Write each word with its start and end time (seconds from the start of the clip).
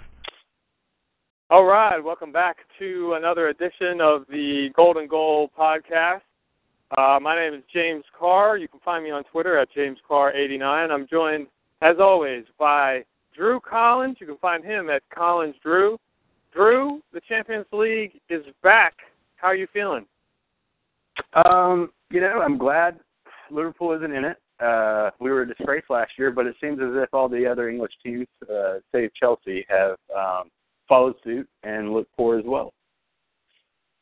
All 1.48 1.64
right, 1.64 2.04
welcome 2.04 2.30
back 2.30 2.58
to 2.78 3.14
another 3.14 3.48
edition 3.48 4.02
of 4.02 4.26
the 4.28 4.68
Golden 4.76 5.08
Goal 5.08 5.50
podcast. 5.58 6.20
Uh, 6.98 7.18
my 7.22 7.36
name 7.36 7.54
is 7.54 7.62
James 7.72 8.04
Carr. 8.18 8.56
You 8.56 8.66
can 8.66 8.80
find 8.80 9.04
me 9.04 9.10
on 9.10 9.22
Twitter 9.24 9.56
at 9.58 9.68
JamesCarr89. 9.76 10.90
I'm 10.90 11.06
joined, 11.08 11.46
as 11.82 11.96
always, 12.00 12.44
by 12.58 13.04
Drew 13.34 13.60
Collins. 13.60 14.16
You 14.20 14.26
can 14.26 14.38
find 14.38 14.64
him 14.64 14.90
at 14.90 15.02
Collins 15.14 15.54
Drew. 15.62 15.98
Drew, 16.52 17.00
the 17.12 17.20
Champions 17.28 17.66
League 17.72 18.20
is 18.28 18.42
back. 18.62 18.94
How 19.36 19.48
are 19.48 19.54
you 19.54 19.68
feeling? 19.72 20.04
Um, 21.44 21.90
you 22.10 22.20
know, 22.20 22.40
I'm 22.40 22.58
glad 22.58 22.98
Liverpool 23.52 23.92
isn't 23.92 24.12
in 24.12 24.24
it. 24.24 24.38
Uh, 24.58 25.10
we 25.20 25.30
were 25.30 25.42
a 25.42 25.48
disgrace 25.48 25.84
last 25.88 26.10
year, 26.18 26.32
but 26.32 26.46
it 26.46 26.56
seems 26.60 26.80
as 26.80 26.90
if 26.92 27.14
all 27.14 27.28
the 27.28 27.46
other 27.46 27.68
English 27.68 27.92
teams, 28.04 28.26
uh, 28.52 28.74
save 28.92 29.14
Chelsea, 29.14 29.64
have 29.68 29.96
um, 30.14 30.50
followed 30.88 31.14
suit 31.22 31.48
and 31.62 31.92
look 31.92 32.08
poor 32.16 32.36
as 32.36 32.44
well. 32.44 32.74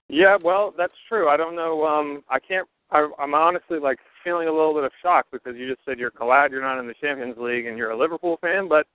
Yeah, 0.09 0.39
well, 0.43 0.73
that's 0.77 0.95
true. 1.07 1.29
I 1.29 1.37
don't 1.37 1.55
know. 1.55 1.85
Um, 1.85 2.25
I 2.31 2.39
can't 2.39 2.67
I, 2.91 3.09
I'm 3.19 3.35
honestly 3.35 3.79
like 3.79 3.99
feeling 4.25 4.49
a 4.49 4.53
little 4.53 4.75
bit 4.75 4.85
of 4.85 4.93
shock 5.03 5.27
because 5.31 5.57
you 5.57 5.69
just 5.69 5.85
said 5.85 5.99
you're 5.99 6.11
glad 6.11 6.51
you're 6.51 6.63
not 6.63 6.79
in 6.79 6.87
the 6.87 6.95
Champions 7.01 7.37
League 7.39 7.67
and 7.67 7.77
you're 7.77 7.91
a 7.91 7.99
Liverpool 7.99 8.39
fan, 8.41 8.69
but 8.69 8.87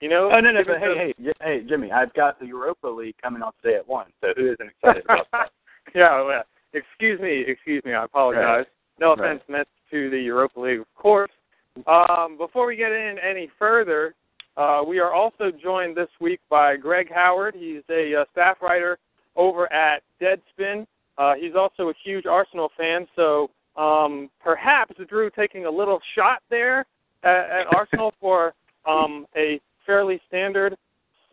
you 0.00 0.08
know. 0.08 0.30
Oh 0.32 0.40
no, 0.40 0.52
no, 0.52 0.62
but 0.66 0.78
hey, 0.78 1.14
hey, 1.18 1.32
hey, 1.40 1.60
Jimmy, 1.68 1.92
I've 1.92 2.12
got 2.14 2.40
the 2.40 2.46
Europa 2.46 2.88
League 2.88 3.14
coming 3.22 3.42
on 3.42 3.52
today 3.62 3.76
at 3.76 3.86
one. 3.86 4.06
So 4.20 4.28
who 4.36 4.52
isn't 4.52 4.70
excited 4.82 5.04
about 5.04 5.26
that? 5.32 5.50
yeah, 5.94 6.22
well, 6.22 6.42
excuse 6.72 7.20
me, 7.20 7.44
excuse 7.46 7.82
me. 7.84 7.94
I 7.94 8.04
apologize. 8.04 8.42
Right. 8.44 8.66
No 8.98 9.12
offense 9.12 9.42
right. 9.48 9.58
meant 9.58 9.68
to 9.90 10.10
the 10.10 10.18
Europa 10.18 10.60
League, 10.60 10.80
of 10.80 10.94
course. 10.94 11.30
Um, 11.86 12.36
before 12.36 12.66
we 12.66 12.76
get 12.76 12.92
in 12.92 13.16
any 13.18 13.50
further, 13.58 14.14
uh, 14.56 14.82
we 14.86 14.98
are 14.98 15.12
also 15.12 15.50
joined 15.50 15.96
this 15.96 16.10
week 16.20 16.40
by 16.50 16.76
Greg 16.76 17.10
Howard. 17.12 17.54
He's 17.54 17.82
a 17.88 18.20
uh, 18.20 18.24
staff 18.32 18.58
writer 18.60 18.98
over 19.36 19.72
at 19.72 20.02
Deadspin. 20.20 20.86
Uh, 21.18 21.34
he's 21.34 21.54
also 21.54 21.90
a 21.90 21.94
huge 22.04 22.26
Arsenal 22.26 22.70
fan, 22.76 23.06
so 23.14 23.50
um, 23.76 24.30
perhaps 24.42 24.94
Drew 25.08 25.30
taking 25.30 25.66
a 25.66 25.70
little 25.70 26.00
shot 26.14 26.42
there 26.50 26.86
at, 27.22 27.50
at 27.50 27.66
Arsenal 27.74 28.12
for 28.20 28.54
um, 28.86 29.26
a 29.36 29.60
fairly 29.86 30.20
standard 30.28 30.76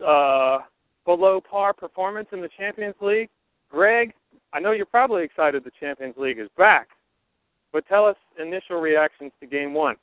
uh, 0.06 0.60
below 1.06 1.42
par 1.42 1.74
performance 1.74 2.28
in 2.32 2.42
the 2.42 2.50
Champions 2.58 2.96
League. 3.02 3.30
Greg, 3.70 4.14
I 4.54 4.60
know 4.60 4.72
you're 4.72 4.86
probably 4.86 5.24
excited 5.24 5.64
the 5.64 5.72
Champions 5.80 6.16
League 6.18 6.40
is 6.40 6.50
back, 6.58 6.90
but 7.72 7.88
tell 7.88 8.06
us 8.06 8.16
initial 8.40 8.78
reactions 8.78 9.32
to 9.40 9.48
Game 9.48 9.74
One. 9.74 9.96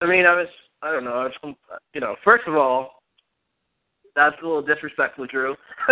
I 0.00 0.06
mean, 0.06 0.26
I 0.26 0.34
was, 0.34 0.48
I 0.82 0.92
don't 0.92 1.04
know, 1.04 1.14
I 1.14 1.24
was, 1.24 1.54
you 1.94 2.00
know, 2.00 2.16
first 2.22 2.46
of 2.46 2.54
all, 2.54 2.95
that's 4.16 4.36
a 4.42 4.46
little 4.46 4.62
disrespectful, 4.62 5.26
Drew. 5.26 5.54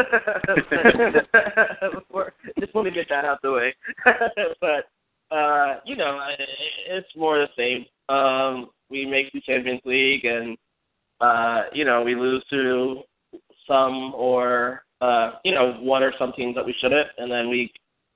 Just 2.59 2.75
want 2.75 2.89
to 2.89 2.91
get 2.91 3.09
that 3.11 3.25
out 3.25 3.41
the 3.43 3.53
way. 3.53 3.75
but 4.61 4.89
uh, 5.35 5.81
you 5.85 5.97
know, 5.97 6.19
it's 6.89 7.09
more 7.17 7.39
the 7.39 7.49
same. 7.57 7.85
Um, 8.15 8.71
we 8.91 9.07
make 9.07 9.33
the 9.33 9.41
Champions 9.43 9.81
League, 9.85 10.25
and 10.25 10.57
uh, 11.21 11.65
you 11.73 11.85
know, 11.85 12.03
we 12.03 12.15
lose 12.15 12.45
to 12.51 13.03
some 13.69 14.15
or 14.15 14.85
uh, 15.01 15.33
you 15.45 15.55
know 15.55 15.75
one 15.81 16.03
or 16.03 16.13
some 16.19 16.33
teams 16.33 16.55
that 16.55 16.65
we 16.65 16.75
shouldn't, 16.81 17.09
and 17.19 17.31
then 17.31 17.49
we 17.51 17.71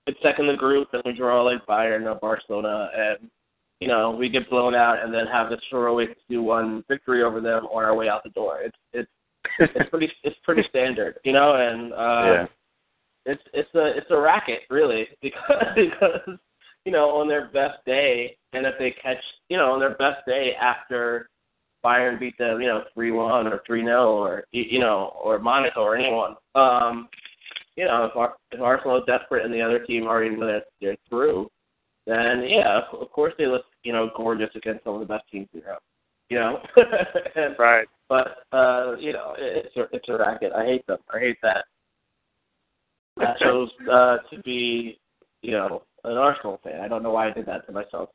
get 0.07 0.17
second 0.23 0.47
in 0.47 0.53
the 0.53 0.59
group, 0.59 0.89
and 0.93 1.03
we 1.05 1.13
draw 1.13 1.43
like 1.43 1.67
Bayern 1.67 2.07
or 2.07 2.15
Barcelona, 2.15 2.91
and 2.97 3.31
you 3.81 3.89
know 3.89 4.11
we 4.11 4.29
get 4.29 4.49
blown 4.49 4.75
out, 4.75 5.03
and 5.03 5.13
then 5.13 5.27
have 5.27 5.51
this 5.51 5.61
heroic 5.71 6.17
two 6.29 6.43
one 6.43 6.83
victory 6.89 7.23
over 7.23 7.41
them 7.41 7.67
on 7.67 7.85
our 7.85 7.95
way 7.95 8.09
out 8.09 8.25
the 8.25 8.31
door. 8.31 8.61
It's 8.63 8.77
it's 8.93 9.11
it's 9.59 9.91
pretty 9.91 10.11
it's 10.23 10.37
pretty 10.45 10.63
standard, 10.69 11.19
you 11.25 11.33
know, 11.33 11.55
and 11.55 11.93
uh, 11.93 12.33
yeah. 12.33 12.47
it's 13.27 13.43
it's 13.53 13.75
a 13.75 13.97
it's 13.97 14.11
a 14.11 14.17
racket 14.17 14.61
really 14.71 15.09
because 15.23 15.43
because 15.77 16.39
you 16.85 16.93
know 16.93 17.11
on 17.11 17.29
their 17.29 17.49
best 17.49 17.85
day, 17.87 18.37
and 18.53 18.67
if 18.67 18.75
they 18.79 18.95
catch 19.03 19.23
you 19.49 19.57
know 19.57 19.73
on 19.73 19.81
their 19.81 19.95
best 19.97 20.25
day 20.27 20.53
after 20.61 21.29
Bayern 21.85 22.19
beat 22.19 22.37
them, 22.39 22.61
you 22.61 22.67
know, 22.67 22.85
three 22.95 23.13
one 23.13 23.47
or 23.47 23.63
three 23.67 23.85
0 23.85 24.13
or 24.13 24.45
you 24.53 24.81
know 24.81 25.17
or 25.23 25.39
Monaco 25.39 25.81
or 25.81 25.97
anyone, 25.97 26.35
um, 26.55 27.09
you 27.77 27.85
know, 27.85 28.07
if, 28.07 28.17
Ar- 28.17 28.37
if 28.51 28.61
Arsenal 28.61 28.99
is 28.99 29.05
desperate 29.07 29.45
and 29.45 29.55
the 29.55 29.63
other 29.63 29.79
team 29.85 30.05
already 30.05 30.35
know 30.35 30.47
that 30.47 30.65
they're 30.81 30.97
through, 31.09 31.49
then 32.07 32.45
yeah, 32.49 32.81
of 32.93 33.11
course 33.13 33.33
they 33.39 33.47
look 33.47 33.65
you 33.85 33.93
know 33.93 34.11
gorgeous 34.17 34.51
against 34.57 34.85
some 34.85 34.95
of 34.95 35.01
the 35.01 35.07
best 35.07 35.25
teams 35.31 35.49
in 35.55 35.61
Europe 35.61 35.83
you 36.31 36.39
know. 36.39 36.61
and, 37.37 37.57
right. 37.59 37.87
But 38.09 38.39
uh, 38.53 38.97
you 38.99 39.13
know, 39.13 39.35
it's 39.37 39.77
a, 39.77 39.85
it's 39.93 40.09
a 40.09 40.19
racket. 40.19 40.53
I 40.53 40.65
hate 40.65 40.87
them. 40.87 40.99
I 41.13 41.19
hate 41.19 41.39
that. 41.43 41.65
I 43.19 43.35
chose 43.41 43.71
uh, 43.91 44.19
to 44.31 44.43
be, 44.45 44.99
you 45.43 45.53
know, 45.53 45.83
an 46.05 46.17
Arsenal 46.17 46.61
fan. 46.63 46.81
I 46.81 46.89
don't 46.89 47.03
know 47.03 47.13
why 47.13 47.29
I 47.29 47.33
did 47.33 47.47
that 47.47 47.67
to 47.67 47.73
myself. 47.73 48.11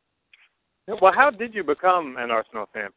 Well, 1.01 1.13
how 1.15 1.29
did 1.29 1.53
you 1.53 1.63
become 1.63 2.17
an 2.17 2.29
Arsenal 2.29 2.67
fan? 2.73 2.89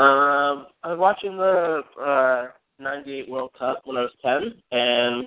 Um, 0.00 0.66
I 0.84 0.92
was 0.92 0.98
watching 0.98 1.36
the 1.36 1.82
uh, 2.00 2.48
'98 2.78 3.28
World 3.28 3.50
Cup 3.58 3.82
when 3.84 3.96
I 3.96 4.02
was 4.02 4.12
10, 4.22 4.54
and 4.70 5.24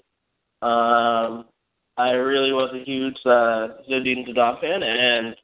um, 0.61 1.45
I 1.97 2.11
really 2.11 2.53
was 2.53 2.71
a 2.73 2.85
huge 2.85 3.17
uh, 3.25 3.79
Zinedine 3.89 4.27
Zidane 4.27 4.61
fan, 4.61 4.83
and 4.83 5.35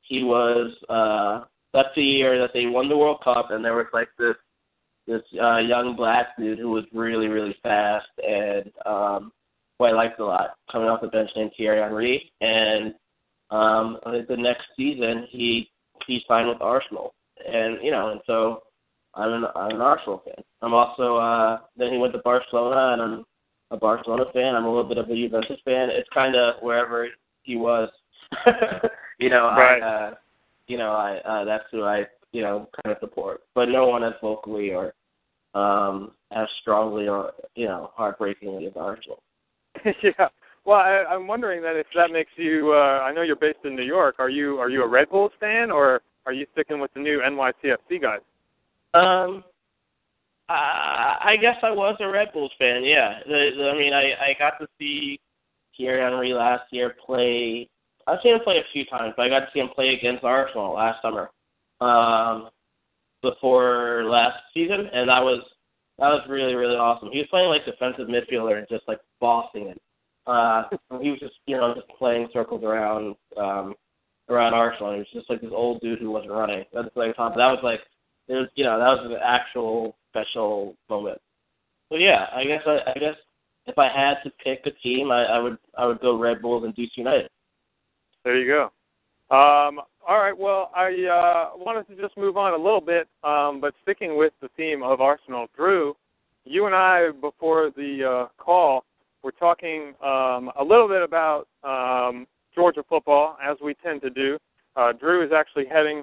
he 0.00 0.22
was 0.22 0.72
uh, 0.88 1.44
that's 1.74 1.94
the 1.96 2.02
year 2.02 2.38
that 2.40 2.52
they 2.54 2.66
won 2.66 2.88
the 2.88 2.96
World 2.96 3.20
Cup, 3.22 3.50
and 3.50 3.62
there 3.62 3.74
was 3.74 3.86
like 3.92 4.08
this 4.18 4.36
this 5.06 5.22
uh, 5.42 5.58
young 5.58 5.94
black 5.96 6.28
dude 6.38 6.58
who 6.58 6.70
was 6.70 6.84
really 6.94 7.26
really 7.26 7.56
fast 7.62 8.06
and 8.26 8.70
um, 8.86 9.32
who 9.78 9.84
I 9.84 9.90
liked 9.90 10.20
a 10.20 10.24
lot 10.24 10.54
coming 10.70 10.88
off 10.88 11.02
the 11.02 11.08
bench 11.08 11.30
named 11.36 11.50
Thierry 11.56 11.82
Henry, 11.82 12.32
and 12.40 12.94
um, 13.50 13.98
the 14.04 14.36
next 14.36 14.64
season 14.76 15.26
he 15.30 15.68
he 16.06 16.22
signed 16.26 16.48
with 16.48 16.62
Arsenal, 16.62 17.12
and 17.46 17.78
you 17.82 17.90
know, 17.90 18.10
and 18.12 18.20
so 18.26 18.62
I'm 19.14 19.32
an 19.32 19.44
I'm 19.56 19.74
an 19.74 19.80
Arsenal 19.80 20.22
fan. 20.24 20.44
I'm 20.62 20.74
also 20.74 21.16
uh, 21.16 21.58
then 21.76 21.92
he 21.92 21.98
went 21.98 22.12
to 22.14 22.20
Barcelona, 22.20 22.92
and 22.92 23.02
I'm 23.02 23.24
a 23.72 23.76
Barcelona 23.76 24.24
fan. 24.32 24.54
I'm 24.54 24.64
a 24.64 24.68
little 24.68 24.88
bit 24.88 24.98
of 24.98 25.10
a 25.10 25.14
Juventus 25.14 25.60
fan. 25.64 25.90
It's 25.90 26.08
kind 26.14 26.36
of 26.36 26.54
wherever 26.62 27.08
he 27.42 27.56
was. 27.56 27.90
you 29.18 29.28
know, 29.28 29.46
right. 29.46 29.82
I, 29.82 29.86
uh, 29.86 30.14
you 30.66 30.78
know, 30.78 30.92
I 30.92 31.18
uh, 31.18 31.44
that's 31.44 31.64
who 31.70 31.82
I 31.82 32.06
you 32.32 32.42
know 32.42 32.68
kind 32.82 32.94
of 32.94 33.00
support, 33.00 33.42
but 33.54 33.66
no 33.66 33.86
one 33.86 34.02
as 34.04 34.14
vocally 34.20 34.70
or 34.72 34.94
um, 35.54 36.12
as 36.32 36.48
strongly 36.60 37.08
or 37.08 37.32
you 37.54 37.66
know 37.66 37.90
heartbreakingly 37.94 38.66
as 38.66 38.72
Arsenal. 38.76 39.22
yeah. 39.84 40.28
Well, 40.64 40.78
I, 40.78 41.04
I'm 41.10 41.26
wondering 41.26 41.60
that 41.62 41.76
if 41.76 41.86
that 41.94 42.10
makes 42.10 42.30
you. 42.36 42.72
Uh, 42.72 43.02
I 43.02 43.12
know 43.12 43.22
you're 43.22 43.36
based 43.36 43.58
in 43.64 43.76
New 43.76 43.82
York. 43.82 44.16
Are 44.18 44.30
you 44.30 44.58
are 44.58 44.70
you 44.70 44.82
a 44.82 44.88
Red 44.88 45.10
Bulls 45.10 45.32
fan 45.38 45.70
or 45.70 46.00
are 46.26 46.32
you 46.32 46.46
sticking 46.52 46.80
with 46.80 46.92
the 46.94 47.00
new 47.00 47.20
NYCFC 47.20 48.00
guys? 48.00 48.20
Um, 48.94 49.44
I, 50.48 51.16
I 51.22 51.36
guess 51.40 51.56
I 51.62 51.70
was 51.70 51.96
a 52.00 52.08
Red 52.08 52.32
Bulls 52.32 52.52
fan. 52.58 52.84
Yeah, 52.84 53.18
the, 53.26 53.50
the, 53.56 53.70
I 53.70 53.78
mean, 53.78 53.92
I 53.92 54.12
I 54.12 54.36
got 54.38 54.58
to 54.58 54.66
see 54.78 55.20
Thierry 55.76 56.00
Henry 56.00 56.32
last 56.32 56.64
year 56.70 56.94
play 57.04 57.68
I've 58.06 58.18
seen 58.22 58.34
him 58.34 58.40
play 58.40 58.58
a 58.58 58.72
few 58.72 58.84
times, 58.86 59.14
I 59.18 59.28
got 59.28 59.40
to 59.40 59.48
see 59.52 59.60
him 59.60 59.68
play 59.74 59.94
against 59.94 60.24
Arsenal 60.24 60.74
last 60.74 61.00
summer, 61.02 61.30
um, 61.80 62.50
before 63.22 64.04
last 64.04 64.38
season, 64.52 64.88
and 64.92 65.08
that 65.08 65.22
was 65.22 65.42
that 65.98 66.08
was 66.08 66.22
really 66.28 66.54
really 66.54 66.76
awesome. 66.76 67.10
He 67.12 67.18
was 67.18 67.28
playing 67.28 67.48
like 67.48 67.64
defensive 67.64 68.08
midfielder 68.08 68.58
and 68.58 68.66
just 68.68 68.86
like 68.88 69.00
bossing 69.20 69.68
it. 69.68 69.80
Uh, 70.26 70.64
he 71.00 71.10
was 71.10 71.20
just 71.20 71.34
you 71.46 71.56
know 71.56 71.74
just 71.74 71.88
playing 71.98 72.28
circles 72.32 72.62
around 72.64 73.14
um, 73.36 73.74
around 74.28 74.54
Arsenal. 74.54 74.92
He 74.92 74.98
was 74.98 75.08
just 75.12 75.30
like 75.30 75.40
this 75.40 75.50
old 75.52 75.80
dude 75.80 75.98
who 75.98 76.10
wasn't 76.10 76.32
running. 76.32 76.64
That's 76.72 76.88
like 76.96 77.16
that 77.16 77.36
was 77.36 77.60
like 77.62 77.80
it 78.28 78.34
was 78.34 78.48
you 78.54 78.64
know 78.64 78.78
that 78.78 79.02
was 79.02 79.10
an 79.10 79.18
actual 79.22 79.96
special 80.10 80.76
moment. 80.88 81.18
So 81.90 81.98
yeah, 81.98 82.26
I 82.34 82.44
guess 82.44 82.62
I, 82.66 82.78
I 82.90 82.98
guess 82.98 83.16
if 83.66 83.78
I 83.78 83.88
had 83.88 84.16
to 84.24 84.30
pick 84.42 84.66
a 84.66 84.70
team, 84.82 85.10
I, 85.10 85.24
I 85.24 85.38
would 85.38 85.58
I 85.76 85.86
would 85.86 86.00
go 86.00 86.18
Red 86.18 86.42
Bulls 86.42 86.64
and 86.64 86.74
DC 86.74 86.90
United. 86.96 87.28
There 88.24 88.38
you 88.38 88.46
go. 88.46 88.64
Um, 89.34 89.80
all 90.06 90.18
right. 90.18 90.36
Well, 90.36 90.70
I 90.74 90.86
uh, 90.86 91.56
wanted 91.56 91.86
to 91.88 92.00
just 92.00 92.16
move 92.16 92.36
on 92.36 92.52
a 92.52 92.56
little 92.56 92.80
bit, 92.80 93.08
um, 93.22 93.60
but 93.60 93.74
sticking 93.82 94.16
with 94.16 94.32
the 94.40 94.48
theme 94.56 94.82
of 94.82 95.00
Arsenal, 95.00 95.46
Drew, 95.56 95.94
you 96.44 96.66
and 96.66 96.74
I 96.74 97.10
before 97.20 97.70
the 97.76 98.26
uh, 98.28 98.42
call 98.42 98.84
were 99.22 99.32
talking 99.32 99.94
um, 100.02 100.50
a 100.58 100.64
little 100.64 100.88
bit 100.88 101.02
about 101.02 101.48
um, 101.62 102.26
Georgia 102.54 102.84
football, 102.88 103.36
as 103.42 103.56
we 103.62 103.74
tend 103.74 104.02
to 104.02 104.10
do. 104.10 104.38
Uh, 104.76 104.92
Drew 104.92 105.24
is 105.24 105.32
actually 105.32 105.66
heading 105.66 106.02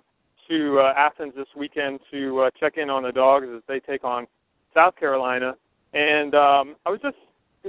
to 0.50 0.79
uh, 0.79 0.94
Athens 0.97 1.33
this 1.35 1.47
weekend 1.56 2.00
to 2.12 2.41
uh, 2.41 2.50
check 2.59 2.77
in 2.77 2.89
on 2.89 3.03
the 3.03 3.12
dogs 3.12 3.47
as 3.56 3.62
they 3.67 3.79
take 3.79 4.03
on 4.03 4.27
South 4.74 4.95
Carolina. 4.95 5.56
And 5.94 6.33
um, 6.33 6.75
I 6.85 6.89
was 6.89 7.00
just 7.01 7.17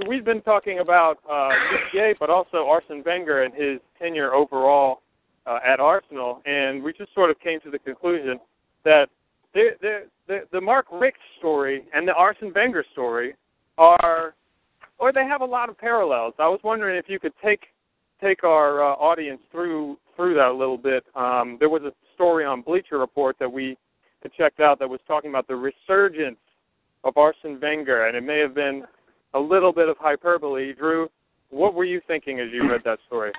we've 0.07 0.25
been 0.25 0.41
talking 0.41 0.79
about 0.79 1.19
uh, 1.29 1.49
UGA, 1.93 2.15
but 2.19 2.29
also 2.29 2.67
Arsene 2.67 3.03
Wenger 3.05 3.43
and 3.43 3.53
his 3.53 3.79
tenure 3.99 4.33
overall 4.33 5.01
uh, 5.45 5.59
at 5.65 5.79
Arsenal, 5.79 6.41
and 6.45 6.81
we 6.83 6.93
just 6.93 7.13
sort 7.13 7.29
of 7.29 7.39
came 7.39 7.59
to 7.61 7.71
the 7.71 7.79
conclusion 7.79 8.39
that 8.85 9.09
the 9.53 9.71
the 10.27 10.41
the, 10.51 10.61
Mark 10.61 10.87
Richt 10.91 11.17
story 11.37 11.83
and 11.93 12.07
the 12.07 12.13
Arsene 12.13 12.53
Wenger 12.55 12.85
story 12.93 13.35
are, 13.77 14.33
or 14.97 15.11
they 15.11 15.25
have 15.25 15.41
a 15.41 15.45
lot 15.45 15.69
of 15.69 15.77
parallels. 15.77 16.33
I 16.39 16.47
was 16.47 16.59
wondering 16.63 16.97
if 16.97 17.05
you 17.07 17.19
could 17.19 17.33
take 17.43 17.65
take 18.21 18.43
our 18.43 18.81
uh, 18.81 18.95
audience 18.95 19.41
through 19.51 19.97
through 20.15 20.35
that 20.35 20.47
a 20.47 20.53
little 20.53 20.77
bit. 20.77 21.03
Um, 21.15 21.57
there 21.59 21.69
was 21.69 21.83
a 21.83 21.91
story 22.15 22.45
on 22.45 22.61
Bleacher 22.61 22.97
Report 22.97 23.35
that 23.39 23.51
we 23.51 23.77
had 24.21 24.31
checked 24.33 24.59
out 24.59 24.79
that 24.79 24.89
was 24.89 25.01
talking 25.07 25.29
about 25.29 25.47
the 25.47 25.55
resurgence 25.55 26.37
of 27.03 27.17
Arsene 27.17 27.59
Wenger, 27.61 28.07
and 28.07 28.15
it 28.15 28.23
may 28.23 28.39
have 28.39 28.55
been 28.55 28.83
a 29.33 29.39
little 29.39 29.71
bit 29.73 29.89
of 29.89 29.97
hyperbole. 29.97 30.73
Drew, 30.73 31.09
what 31.49 31.73
were 31.73 31.85
you 31.85 32.01
thinking 32.07 32.39
as 32.39 32.47
you 32.51 32.69
read 32.69 32.81
that 32.85 32.99
story? 33.07 33.31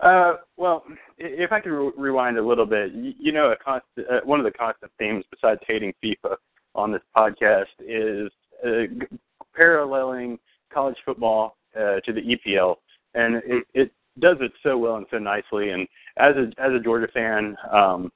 Uh, 0.00 0.34
well, 0.56 0.84
if 1.16 1.52
I 1.52 1.60
could 1.60 1.72
re- 1.72 1.92
rewind 1.96 2.36
a 2.36 2.46
little 2.46 2.66
bit, 2.66 2.92
you, 2.92 3.12
you 3.18 3.32
know, 3.32 3.52
a 3.52 3.56
constant, 3.56 4.06
uh, 4.10 4.20
one 4.24 4.38
of 4.38 4.44
the 4.44 4.50
constant 4.50 4.92
themes 4.98 5.24
besides 5.30 5.60
hating 5.66 5.94
FIFA 6.04 6.36
on 6.74 6.92
this 6.92 7.00
podcast 7.16 7.64
is 7.80 8.30
uh, 8.64 8.86
g- 8.86 9.18
paralleling 9.54 10.38
college 10.72 10.96
football 11.04 11.56
uh, 11.74 12.00
to 12.04 12.12
the 12.12 12.20
EPL, 12.20 12.76
and 13.14 13.36
it, 13.46 13.64
it 13.72 13.92
does 14.18 14.36
it 14.40 14.52
so 14.62 14.76
well 14.76 14.96
and 14.96 15.06
so 15.10 15.18
nicely. 15.18 15.70
And 15.70 15.88
as 16.18 16.34
a 16.36 16.48
as 16.60 16.72
a 16.74 16.80
Georgia 16.80 17.08
fan, 17.12 17.56
um, 17.72 18.12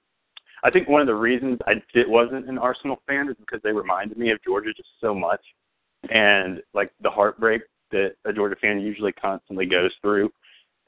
I 0.63 0.71
think 0.71 0.89
one 0.89 1.01
of 1.01 1.07
the 1.07 1.15
reasons 1.15 1.59
I 1.67 1.75
it 1.95 2.09
wasn't 2.09 2.49
an 2.49 2.59
Arsenal 2.59 3.01
fan 3.07 3.29
is 3.29 3.37
because 3.39 3.61
they 3.63 3.73
reminded 3.73 4.19
me 4.19 4.31
of 4.31 4.43
Georgia 4.45 4.73
just 4.77 4.89
so 5.01 5.15
much, 5.15 5.41
and 6.09 6.63
like 6.75 6.91
the 7.03 7.11
heartbreak 7.11 7.63
that 7.93 8.13
a 8.25 8.33
Georgia 8.33 8.57
fan 8.61 8.81
usually 8.81 9.13
constantly 9.13 9.67
goes 9.67 9.91
through. 10.01 10.31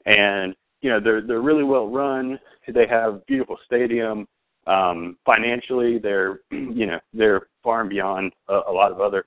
And 0.05 0.55
you 0.81 0.89
know 0.89 0.99
they're 0.99 1.21
they're 1.21 1.41
really 1.41 1.63
well 1.63 1.87
run. 1.89 2.39
They 2.67 2.87
have 2.87 3.25
beautiful 3.25 3.57
stadium. 3.65 4.27
Um, 4.67 5.17
financially, 5.25 5.97
they're 5.99 6.39
you 6.51 6.85
know 6.85 6.99
they're 7.13 7.47
far 7.63 7.81
and 7.81 7.89
beyond 7.89 8.33
a, 8.49 8.61
a 8.67 8.71
lot 8.71 8.91
of 8.91 8.99
other 8.99 9.25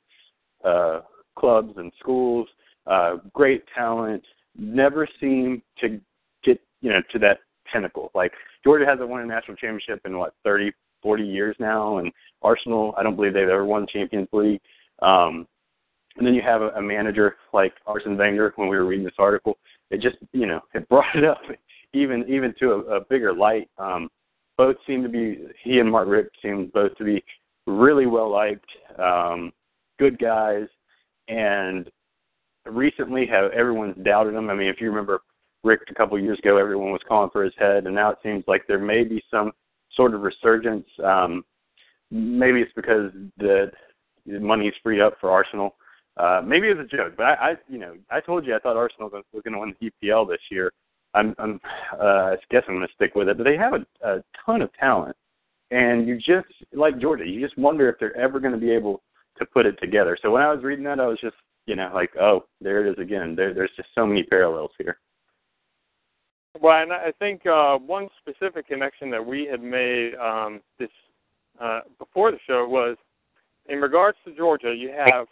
uh, 0.65 1.01
clubs 1.39 1.75
and 1.77 1.93
schools. 1.99 2.49
Uh, 2.87 3.17
great 3.33 3.65
talent. 3.75 4.23
Never 4.59 5.09
seem 5.21 5.63
to 5.81 6.01
get 6.45 6.61
you 6.81 6.91
know 6.91 7.01
to 7.13 7.19
that 7.21 7.39
pinnacle. 7.73 8.11
Like 8.15 8.33
Georgia 8.65 8.87
hasn't 8.87 9.09
won 9.09 9.23
a 9.23 9.27
national 9.27 9.57
championship 9.57 10.01
in 10.05 10.19
what 10.19 10.35
30, 10.45 10.73
40 11.03 11.23
years 11.25 11.57
now, 11.59 11.99
and 11.99 12.13
Arsenal, 12.43 12.95
I 12.99 13.03
don't 13.03 13.17
believe 13.17 13.33
they've 13.33 13.49
ever 13.49 13.65
won 13.65 13.83
the 13.83 13.89
Champions 13.93 14.29
League. 14.33 14.61
Um, 15.03 15.47
and 16.17 16.27
then 16.27 16.35
you 16.35 16.43
have 16.43 16.63
a, 16.63 16.69
a 16.71 16.83
manager 16.83 17.37
like 17.53 17.75
Arsene 17.87 18.17
Wenger. 18.17 18.53
When 18.57 18.69
we 18.69 18.77
were 18.77 18.87
reading 18.87 19.05
this 19.05 19.15
article, 19.19 19.59
it 19.91 20.01
just 20.01 20.17
you 20.33 20.47
know 20.47 20.61
it 20.75 20.89
brought 20.89 21.15
it 21.15 21.25
up 21.25 21.41
even 21.93 22.25
even 22.29 22.55
to 22.61 22.73
a, 22.73 22.79
a 22.97 23.01
bigger 23.05 23.33
light. 23.33 23.69
Um, 23.79 24.09
both 24.57 24.77
seem 24.87 25.03
to 25.03 25.09
be 25.09 25.47
he 25.63 25.79
and 25.79 25.91
Mark 25.91 26.09
Richt 26.09 26.31
seem 26.43 26.71
both 26.73 26.97
to 26.97 27.05
be 27.05 27.23
really 27.67 28.07
well 28.07 28.31
liked, 28.31 28.69
um, 28.99 29.53
good 29.99 30.19
guys, 30.19 30.67
and 31.29 31.91
recently 32.65 33.27
have 33.27 33.51
everyone's 33.53 33.97
doubted 34.05 34.35
him. 34.35 34.51
I 34.51 34.55
mean, 34.55 34.69
if 34.69 34.81
you 34.81 34.89
remember 34.89 35.21
Richt 35.65 35.91
a 35.91 35.95
couple 35.95 36.17
of 36.17 36.25
years 36.25 36.39
ago, 36.39 36.57
everyone 36.57 36.91
was 36.93 37.03
calling 37.07 37.31
for 37.31 37.45
his 37.45 37.55
head, 37.59 37.87
and 37.87 37.95
now 37.95 38.11
it 38.11 38.19
seems 38.23 38.45
like 38.47 38.67
there 38.67 38.79
may 38.79 39.05
be 39.05 39.23
some 39.31 39.53
sort 39.95 40.15
of 40.15 40.23
resurgence. 40.23 40.87
Um, 41.05 41.45
maybe 42.11 42.61
it's 42.61 42.73
because 42.75 43.11
the 43.37 43.71
money 44.27 44.69
is 44.69 44.75
freed 44.83 45.01
up 45.01 45.15
for 45.21 45.31
Arsenal. 45.31 45.75
Uh, 46.17 46.41
maybe 46.45 46.73
was 46.73 46.79
a 46.79 46.97
joke, 46.97 47.13
but 47.17 47.25
I, 47.25 47.35
I, 47.35 47.55
you 47.69 47.79
know, 47.79 47.95
I 48.11 48.21
told 48.21 48.47
you 48.47 48.57
I 48.57 48.59
thought 48.59 48.77
Arsenal 48.77 49.11
was, 49.11 49.23
was 49.33 49.43
going 49.43 49.53
to 49.53 49.61
win 49.61 49.77
the 49.81 49.91
EPL 49.91 50.27
this 50.27 50.41
year. 50.51 50.73
I'm, 51.13 51.35
I'm, 51.39 51.61
uh, 51.93 52.33
I 52.33 52.37
guess 52.51 52.63
I'm 52.67 52.77
going 52.77 52.87
to 52.87 52.95
stick 52.95 53.15
with 53.15 53.29
it. 53.29 53.37
But 53.37 53.45
they 53.45 53.57
have 53.57 53.75
a, 53.75 53.87
a 54.03 54.25
ton 54.45 54.63
of 54.63 54.73
talent, 54.75 55.17
and 55.71 56.09
you 56.09 56.17
just 56.17 56.47
like 56.73 56.99
Georgia, 56.99 57.27
you 57.27 57.41
just 57.41 57.59
wonder 57.59 57.89
if 57.89 57.97
they're 57.99 58.17
ever 58.17 58.41
going 58.41 58.55
to 58.55 58.61
be 58.61 58.71
able 58.71 59.03
to 59.39 59.45
put 59.45 59.67
it 59.67 59.79
together. 59.81 60.17
So 60.23 60.31
when 60.31 60.43
I 60.43 60.53
was 60.53 60.65
reading 60.65 60.85
that, 60.85 61.01
I 61.01 61.07
was 61.07 61.19
just, 61.21 61.37
you 61.67 61.77
know, 61.77 61.91
like, 61.93 62.11
oh, 62.19 62.45
there 62.61 62.87
it 62.87 62.91
is 62.91 62.99
again. 62.99 63.35
There, 63.37 63.53
there's 63.53 63.71
just 63.77 63.89
so 63.95 64.07
many 64.07 64.23
parallels 64.23 64.71
here. 64.79 64.99
Well, 66.61 66.81
and 66.81 66.93
I 66.93 67.13
think 67.19 67.45
uh, 67.47 67.77
one 67.77 68.09
specific 68.21 68.67
connection 68.69 69.11
that 69.11 69.25
we 69.25 69.47
had 69.47 69.63
made 69.63 70.15
um, 70.15 70.63
this 70.79 70.89
uh, 71.61 71.81
before 71.99 72.31
the 72.31 72.39
show 72.47 72.67
was 72.67 72.97
in 73.69 73.81
regards 73.81 74.17
to 74.25 74.35
Georgia. 74.35 74.75
You 74.75 74.91
have 74.91 75.27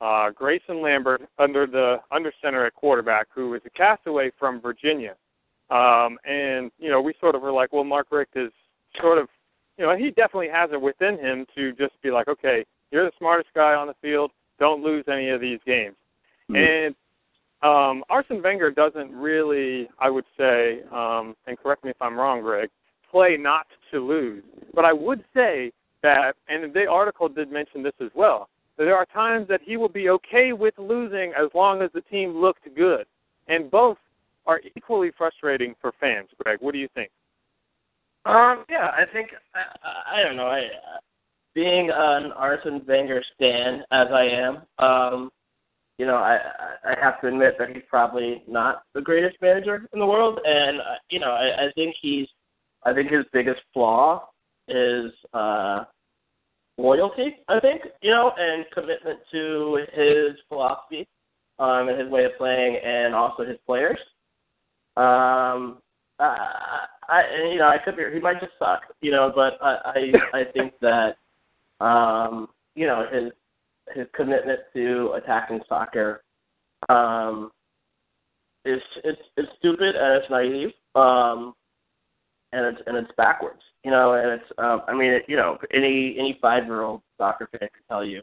uh, 0.00 0.30
Grayson 0.30 0.82
Lambert 0.82 1.22
under 1.38 1.66
the 1.66 1.96
under 2.10 2.32
center 2.42 2.64
at 2.66 2.74
quarterback, 2.74 3.28
who 3.34 3.54
is 3.54 3.62
a 3.66 3.70
castaway 3.70 4.30
from 4.38 4.60
Virginia. 4.60 5.14
Um, 5.70 6.18
and 6.24 6.70
you 6.78 6.90
know, 6.90 7.00
we 7.00 7.14
sort 7.20 7.34
of 7.34 7.42
were 7.42 7.52
like, 7.52 7.72
well, 7.72 7.84
Mark 7.84 8.08
Richt 8.10 8.36
is 8.36 8.50
sort 9.00 9.18
of, 9.18 9.28
you 9.78 9.86
know, 9.86 9.96
he 9.96 10.08
definitely 10.08 10.48
has 10.48 10.70
it 10.72 10.80
within 10.80 11.18
him 11.18 11.46
to 11.54 11.72
just 11.72 12.00
be 12.02 12.10
like, 12.10 12.28
okay, 12.28 12.64
you're 12.90 13.04
the 13.04 13.12
smartest 13.18 13.50
guy 13.54 13.74
on 13.74 13.86
the 13.86 13.94
field. 14.02 14.32
Don't 14.58 14.82
lose 14.82 15.04
any 15.08 15.30
of 15.30 15.40
these 15.40 15.60
games. 15.64 15.96
Mm-hmm. 16.50 16.56
And 16.56 16.94
um, 17.62 18.04
Arsene 18.08 18.42
Wenger 18.42 18.70
doesn't 18.70 19.12
really, 19.12 19.88
I 19.98 20.10
would 20.10 20.24
say, 20.36 20.80
um, 20.92 21.36
and 21.46 21.58
correct 21.58 21.84
me 21.84 21.90
if 21.90 22.00
I'm 22.00 22.18
wrong, 22.18 22.40
Greg, 22.40 22.70
play 23.10 23.36
not 23.38 23.66
to 23.92 24.00
lose. 24.00 24.42
But 24.74 24.84
I 24.84 24.92
would 24.92 25.22
say 25.34 25.72
that, 26.02 26.36
and 26.48 26.72
the 26.72 26.86
article 26.86 27.28
did 27.28 27.52
mention 27.52 27.82
this 27.82 27.92
as 28.00 28.10
well, 28.14 28.48
there 28.84 28.96
are 28.96 29.06
times 29.06 29.46
that 29.48 29.60
he 29.62 29.76
will 29.76 29.88
be 29.90 30.08
okay 30.08 30.52
with 30.52 30.74
losing 30.78 31.32
as 31.38 31.48
long 31.54 31.82
as 31.82 31.90
the 31.92 32.00
team 32.02 32.40
looked 32.40 32.66
good. 32.74 33.04
And 33.48 33.70
both 33.70 33.98
are 34.46 34.60
equally 34.74 35.10
frustrating 35.18 35.74
for 35.80 35.92
fans. 36.00 36.28
Greg, 36.42 36.58
what 36.60 36.72
do 36.72 36.78
you 36.78 36.88
think? 36.94 37.10
Um, 38.24 38.64
yeah, 38.70 38.90
I 38.96 39.04
think 39.12 39.30
I, 39.54 40.20
I 40.20 40.22
don't 40.22 40.36
know. 40.36 40.46
I 40.46 40.68
being 41.54 41.90
an 41.92 42.32
Arsene 42.32 42.82
Wenger 42.86 43.22
stan 43.34 43.82
as 43.90 44.06
I 44.12 44.24
am, 44.24 44.62
um, 44.78 45.30
you 45.98 46.06
know, 46.06 46.16
I 46.16 46.38
I 46.84 46.94
have 47.02 47.20
to 47.20 47.28
admit 47.28 47.56
that 47.58 47.70
he's 47.70 47.82
probably 47.88 48.42
not 48.46 48.82
the 48.94 49.00
greatest 49.00 49.36
manager 49.42 49.86
in 49.92 49.98
the 49.98 50.06
world, 50.06 50.38
and 50.44 50.80
uh, 50.80 50.84
you 51.10 51.18
know, 51.18 51.30
I, 51.30 51.66
I 51.66 51.72
think 51.74 51.96
he's, 52.00 52.28
I 52.84 52.94
think 52.94 53.10
his 53.10 53.24
biggest 53.32 53.60
flaw 53.74 54.28
is 54.68 55.12
uh 55.34 55.84
loyalty. 56.80 57.36
I 57.48 57.60
think 57.60 57.82
you 58.02 58.10
know, 58.10 58.32
and 58.36 58.64
commitment 58.72 59.20
to 59.32 59.84
his 59.92 60.38
philosophy, 60.48 61.06
um, 61.58 61.88
and 61.88 62.00
his 62.00 62.08
way 62.08 62.24
of 62.24 62.32
playing, 62.38 62.78
and 62.84 63.14
also 63.14 63.44
his 63.44 63.58
players. 63.66 63.98
Um, 64.96 65.78
uh, 66.18 66.36
I 67.08 67.22
you 67.52 67.58
know, 67.58 67.68
I 67.68 67.78
could 67.84 67.96
be, 67.96 68.04
he 68.12 68.20
might 68.20 68.40
just 68.40 68.52
suck, 68.58 68.82
you 69.00 69.10
know, 69.10 69.32
but 69.34 69.58
I 69.62 70.10
I, 70.34 70.40
I 70.40 70.44
think 70.52 70.74
that 70.80 71.16
um, 71.80 72.48
you 72.74 72.86
know 72.86 73.06
his 73.10 73.32
his 73.94 74.06
commitment 74.14 74.60
to 74.74 75.12
attacking 75.16 75.60
soccer 75.68 76.22
um, 76.88 77.50
is 78.64 78.80
it's 79.04 79.20
it's 79.36 79.48
stupid 79.58 79.96
and 79.96 80.22
it's 80.22 80.30
naive 80.30 80.70
um, 80.94 81.54
and 82.52 82.66
it's 82.66 82.82
and 82.86 82.96
it's 82.96 83.10
backwards, 83.16 83.60
you 83.84 83.90
know. 83.90 84.14
And 84.14 84.40
it's 84.40 84.52
um, 84.58 84.82
I 84.88 84.94
mean, 84.94 85.12
it, 85.12 85.24
you 85.28 85.36
know, 85.36 85.58
any 85.72 86.16
any 86.18 86.38
five 86.40 86.64
year 86.64 86.82
old 86.82 87.02
soccer 87.18 87.48
fan 87.50 87.60
can 87.60 87.82
tell 87.88 88.04
you, 88.04 88.22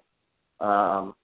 um, 0.65 1.15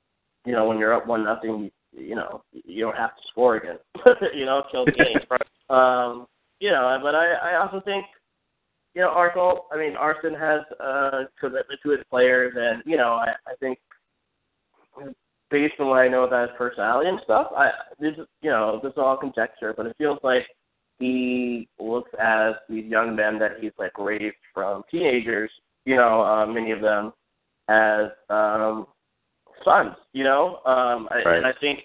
you 0.45 0.53
know, 0.53 0.67
when 0.67 0.77
you're 0.77 0.93
up 0.93 1.07
one 1.07 1.24
nothing, 1.24 1.72
you, 1.91 2.03
you 2.05 2.15
know, 2.15 2.43
you 2.51 2.83
don't 2.83 2.98
have 2.98 3.15
to 3.15 3.22
score 3.31 3.57
again, 3.57 3.77
you 4.33 4.45
know, 4.45 4.63
kill 4.72 4.86
the 4.86 4.91
game. 4.91 5.17
um, 5.75 6.27
you 6.60 6.69
know, 6.69 6.98
but 7.01 7.15
I 7.15 7.33
I 7.33 7.55
also 7.62 7.81
think 7.81 8.05
you 8.95 9.01
know, 9.01 9.10
Arsenal. 9.10 9.65
I 9.72 9.77
mean, 9.77 9.95
Arsene 9.95 10.36
has 10.36 10.62
a 10.79 11.24
commitment 11.39 11.79
to 11.83 11.91
his 11.91 12.01
players, 12.10 12.53
and 12.55 12.83
you 12.86 12.98
know, 12.98 13.13
I, 13.13 13.33
I 13.48 13.55
think 13.60 13.79
based 15.50 15.74
on 15.79 15.88
what 15.88 16.00
I 16.00 16.07
know 16.07 16.24
about 16.24 16.50
his 16.50 16.57
personality 16.57 17.10
and 17.10 17.19
stuff, 17.24 17.48
I 17.55 17.72
this 18.00 18.13
you 18.41 18.50
know 18.50 18.79
this 18.83 18.91
is 18.91 18.98
all 18.98 19.17
conjecture, 19.17 19.74
but 19.75 19.86
it 19.86 19.95
feels 19.98 20.19
like 20.24 20.43
he 21.00 21.68
looks 21.80 22.12
at 22.20 22.52
these 22.70 22.86
young 22.86 23.16
men 23.16 23.40
that 23.40 23.54
he's 23.60 23.72
like 23.78 23.98
raised 23.98 24.36
from 24.54 24.84
teenagers, 24.90 25.52
you 25.86 25.96
know, 25.96 26.22
uh, 26.22 26.46
many 26.46 26.72
of 26.72 26.82
them 26.82 27.14
as 27.70 28.08
um 28.30 28.88
sons, 29.64 29.96
you 30.12 30.24
know, 30.24 30.60
um, 30.66 31.08
I, 31.12 31.22
right. 31.26 31.38
and 31.38 31.46
I 31.46 31.54
think 31.60 31.80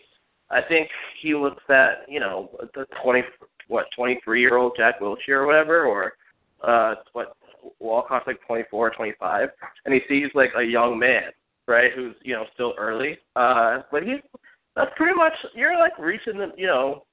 I 0.51 0.61
think 0.63 0.89
he 1.23 1.35
looks 1.35 1.63
at 1.69 2.05
you 2.09 2.21
know 2.21 2.51
the 2.75 2.87
twenty 3.03 3.23
what 3.69 3.87
twenty 3.95 4.19
three 4.25 4.41
year 4.41 4.57
old 4.57 4.73
Jack 4.77 5.01
Wilshere 5.01 5.41
or 5.41 5.47
whatever, 5.47 5.85
or 5.85 6.13
uh 6.63 6.97
what 7.13 7.37
Walcott's 7.81 8.27
like 8.27 8.41
twenty 8.47 8.65
four, 8.71 8.91
twenty 8.91 9.15
five, 9.19 9.49
and 9.85 9.95
he 9.95 10.01
sees 10.09 10.31
like 10.35 10.51
a 10.57 10.63
young 10.63 10.99
man 10.99 11.31
right? 11.69 11.93
Who's 11.95 12.17
you 12.25 12.35
know 12.35 12.47
still 12.55 12.75
early, 12.77 13.19
uh, 13.37 13.83
but 13.93 14.03
he's 14.03 14.21
that's 14.75 14.91
pretty 14.97 15.15
much 15.15 15.35
you're 15.55 15.79
like 15.79 15.97
reaching 15.99 16.39
the 16.39 16.51
you 16.57 16.67
know 16.67 17.05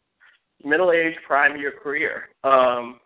middle 0.65 0.91
age 0.91 1.15
prime 1.25 1.53
of 1.53 1.61
your 1.61 1.71
career. 1.71 2.29
Um, 2.43 2.99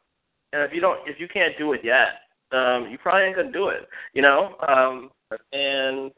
and 0.53 0.63
if 0.63 0.71
you 0.73 0.81
don't, 0.81 0.99
if 1.07 1.19
you 1.19 1.27
can't 1.27 1.57
do 1.57 1.73
it 1.73 1.81
yet, 1.83 2.21
um, 2.51 2.87
you 2.89 2.97
probably 2.97 3.27
ain't 3.27 3.35
gonna 3.35 3.51
do 3.51 3.67
it. 3.67 3.87
You 4.13 4.21
know, 4.21 4.55
um, 4.67 5.11
and 5.51 6.11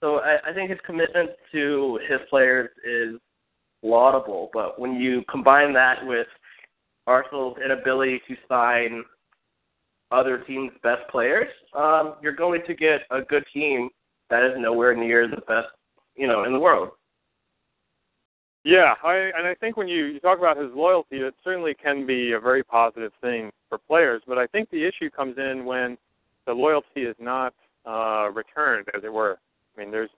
so 0.00 0.16
I, 0.16 0.50
I 0.50 0.52
think 0.52 0.70
his 0.70 0.78
commitment 0.84 1.30
to 1.52 1.98
his 2.08 2.20
players 2.28 2.70
is 2.84 3.18
laudable. 3.82 4.50
But 4.52 4.78
when 4.78 4.96
you 4.96 5.22
combine 5.30 5.72
that 5.74 6.04
with 6.04 6.26
Arsenal's 7.06 7.56
inability 7.64 8.20
to 8.28 8.34
sign 8.48 9.04
other 10.10 10.38
teams' 10.38 10.72
best 10.82 11.08
players, 11.10 11.48
um, 11.74 12.14
you're 12.22 12.34
going 12.34 12.62
to 12.66 12.74
get 12.74 13.00
a 13.10 13.22
good 13.22 13.44
team 13.52 13.88
that 14.30 14.44
is 14.44 14.52
nowhere 14.56 14.96
near 14.96 15.28
the 15.28 15.40
best, 15.48 15.68
you 16.16 16.26
know, 16.26 16.44
in 16.44 16.52
the 16.52 16.58
world. 16.58 16.90
Yeah, 18.64 18.94
I 19.04 19.30
and 19.36 19.46
I 19.46 19.54
think 19.54 19.76
when 19.76 19.88
you, 19.88 20.06
you 20.06 20.20
talk 20.20 20.38
about 20.38 20.56
his 20.56 20.70
loyalty, 20.74 21.16
it 21.16 21.34
certainly 21.44 21.74
can 21.74 22.06
be 22.06 22.32
a 22.32 22.40
very 22.40 22.64
positive 22.64 23.12
thing 23.20 23.50
for 23.68 23.76
players. 23.76 24.22
But 24.26 24.38
I 24.38 24.46
think 24.46 24.70
the 24.70 24.82
issue 24.82 25.10
comes 25.10 25.36
in 25.36 25.66
when 25.66 25.98
the 26.46 26.52
loyalty 26.54 27.02
is 27.02 27.16
not 27.20 27.52
uh, 27.86 28.30
returned, 28.30 28.88
as 28.96 29.04
it 29.04 29.12
were. 29.12 29.38
I 29.76 29.80
mean, 29.80 29.90
there's 29.90 30.08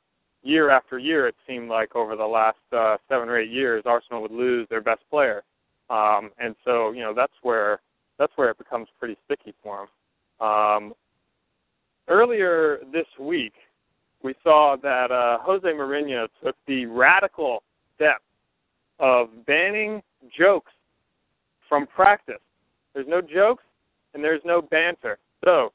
year 0.44 0.70
after 0.70 0.96
year. 0.96 1.26
It 1.26 1.34
seemed 1.44 1.68
like 1.68 1.96
over 1.96 2.14
the 2.14 2.24
last 2.24 2.58
uh, 2.72 2.98
seven 3.08 3.28
or 3.28 3.36
eight 3.36 3.50
years, 3.50 3.82
Arsenal 3.84 4.22
would 4.22 4.30
lose 4.30 4.68
their 4.70 4.80
best 4.80 5.02
player, 5.10 5.42
um, 5.90 6.30
and 6.38 6.54
so 6.64 6.92
you 6.92 7.00
know 7.00 7.12
that's 7.12 7.32
where 7.42 7.80
that's 8.16 8.32
where 8.36 8.50
it 8.50 8.58
becomes 8.58 8.86
pretty 9.00 9.16
sticky 9.24 9.54
for 9.60 9.82
him. 9.82 10.46
Um, 10.46 10.94
earlier 12.06 12.78
this 12.92 13.06
week, 13.18 13.54
we 14.22 14.36
saw 14.44 14.76
that 14.84 15.10
uh, 15.10 15.38
Jose 15.40 15.66
Mourinho 15.66 16.28
took 16.44 16.54
the 16.68 16.86
radical 16.86 17.64
step 17.96 18.20
of 18.98 19.28
banning 19.46 20.02
jokes 20.36 20.72
from 21.68 21.86
practice. 21.86 22.40
There's 22.94 23.06
no 23.08 23.20
jokes 23.20 23.64
and 24.14 24.22
there's 24.24 24.40
no 24.44 24.62
banter. 24.62 25.18
So, 25.44 25.72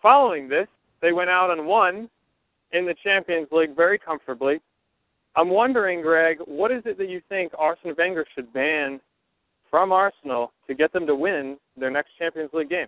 following 0.00 0.48
this, 0.48 0.68
they 1.02 1.12
went 1.12 1.30
out 1.30 1.50
and 1.50 1.66
won 1.66 2.08
in 2.72 2.86
the 2.86 2.94
Champions 3.02 3.48
League 3.50 3.74
very 3.74 3.98
comfortably. 3.98 4.60
I'm 5.34 5.50
wondering, 5.50 6.00
Greg, 6.00 6.38
what 6.46 6.72
is 6.72 6.82
it 6.86 6.96
that 6.98 7.08
you 7.08 7.20
think 7.28 7.52
Arsene 7.58 7.94
Wenger 7.98 8.24
should 8.34 8.52
ban 8.52 9.00
from 9.70 9.92
Arsenal 9.92 10.52
to 10.66 10.74
get 10.74 10.92
them 10.92 11.06
to 11.06 11.14
win 11.14 11.58
their 11.76 11.90
next 11.90 12.10
Champions 12.18 12.50
League 12.54 12.70
game? 12.70 12.86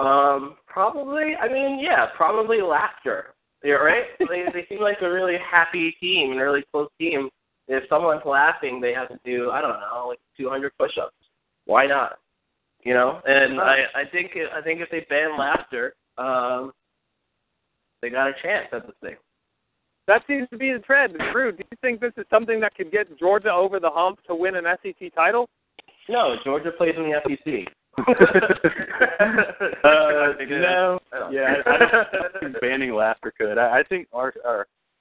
Um, 0.00 0.56
probably. 0.66 1.36
I 1.40 1.48
mean, 1.48 1.78
yeah, 1.80 2.06
probably 2.16 2.60
laughter. 2.60 3.33
Yeah, 3.64 3.74
right. 3.74 4.04
they 4.18 4.44
they 4.52 4.66
seem 4.68 4.80
like 4.80 4.98
a 5.00 5.10
really 5.10 5.36
happy 5.38 5.96
team 5.98 6.32
and 6.32 6.40
a 6.40 6.44
really 6.44 6.64
close 6.70 6.88
team. 7.00 7.30
If 7.66 7.84
someone's 7.88 8.24
laughing, 8.26 8.78
they 8.80 8.92
have 8.92 9.08
to 9.08 9.18
do 9.24 9.50
I 9.50 9.62
don't 9.62 9.80
know 9.80 10.06
like 10.08 10.20
200 10.36 10.72
push-ups. 10.78 11.14
Why 11.64 11.86
not? 11.86 12.18
You 12.84 12.92
know. 12.92 13.20
And 13.24 13.58
I 13.58 13.84
I 13.94 14.04
think 14.12 14.32
I 14.54 14.60
think 14.60 14.80
if 14.80 14.90
they 14.90 15.06
ban 15.08 15.38
laughter, 15.38 15.94
um, 16.18 16.72
they 18.02 18.10
got 18.10 18.28
a 18.28 18.34
chance 18.42 18.68
at 18.72 18.86
this 18.86 18.96
thing. 19.00 19.16
That 20.06 20.22
seems 20.26 20.46
to 20.50 20.58
be 20.58 20.70
the 20.70 20.80
trend. 20.80 21.16
Drew, 21.32 21.52
do 21.52 21.62
you 21.70 21.78
think 21.80 22.00
this 22.00 22.12
is 22.18 22.26
something 22.28 22.60
that 22.60 22.74
could 22.74 22.92
get 22.92 23.18
Georgia 23.18 23.50
over 23.50 23.80
the 23.80 23.88
hump 23.88 24.18
to 24.26 24.34
win 24.34 24.56
an 24.56 24.64
SEC 24.82 25.14
title? 25.14 25.48
No, 26.10 26.36
Georgia 26.44 26.70
plays 26.76 26.94
in 26.98 27.04
the 27.04 27.18
SEC. 27.24 27.72
Uh, 27.98 28.04
no, 30.48 30.98
yeah, 31.30 31.54
I, 31.64 31.74
I 31.74 32.08
don't 32.12 32.40
think 32.40 32.60
banning 32.60 32.94
laughter 32.94 33.32
could. 33.36 33.58
I, 33.58 33.80
I 33.80 33.82
think 33.84 34.08
or, 34.12 34.34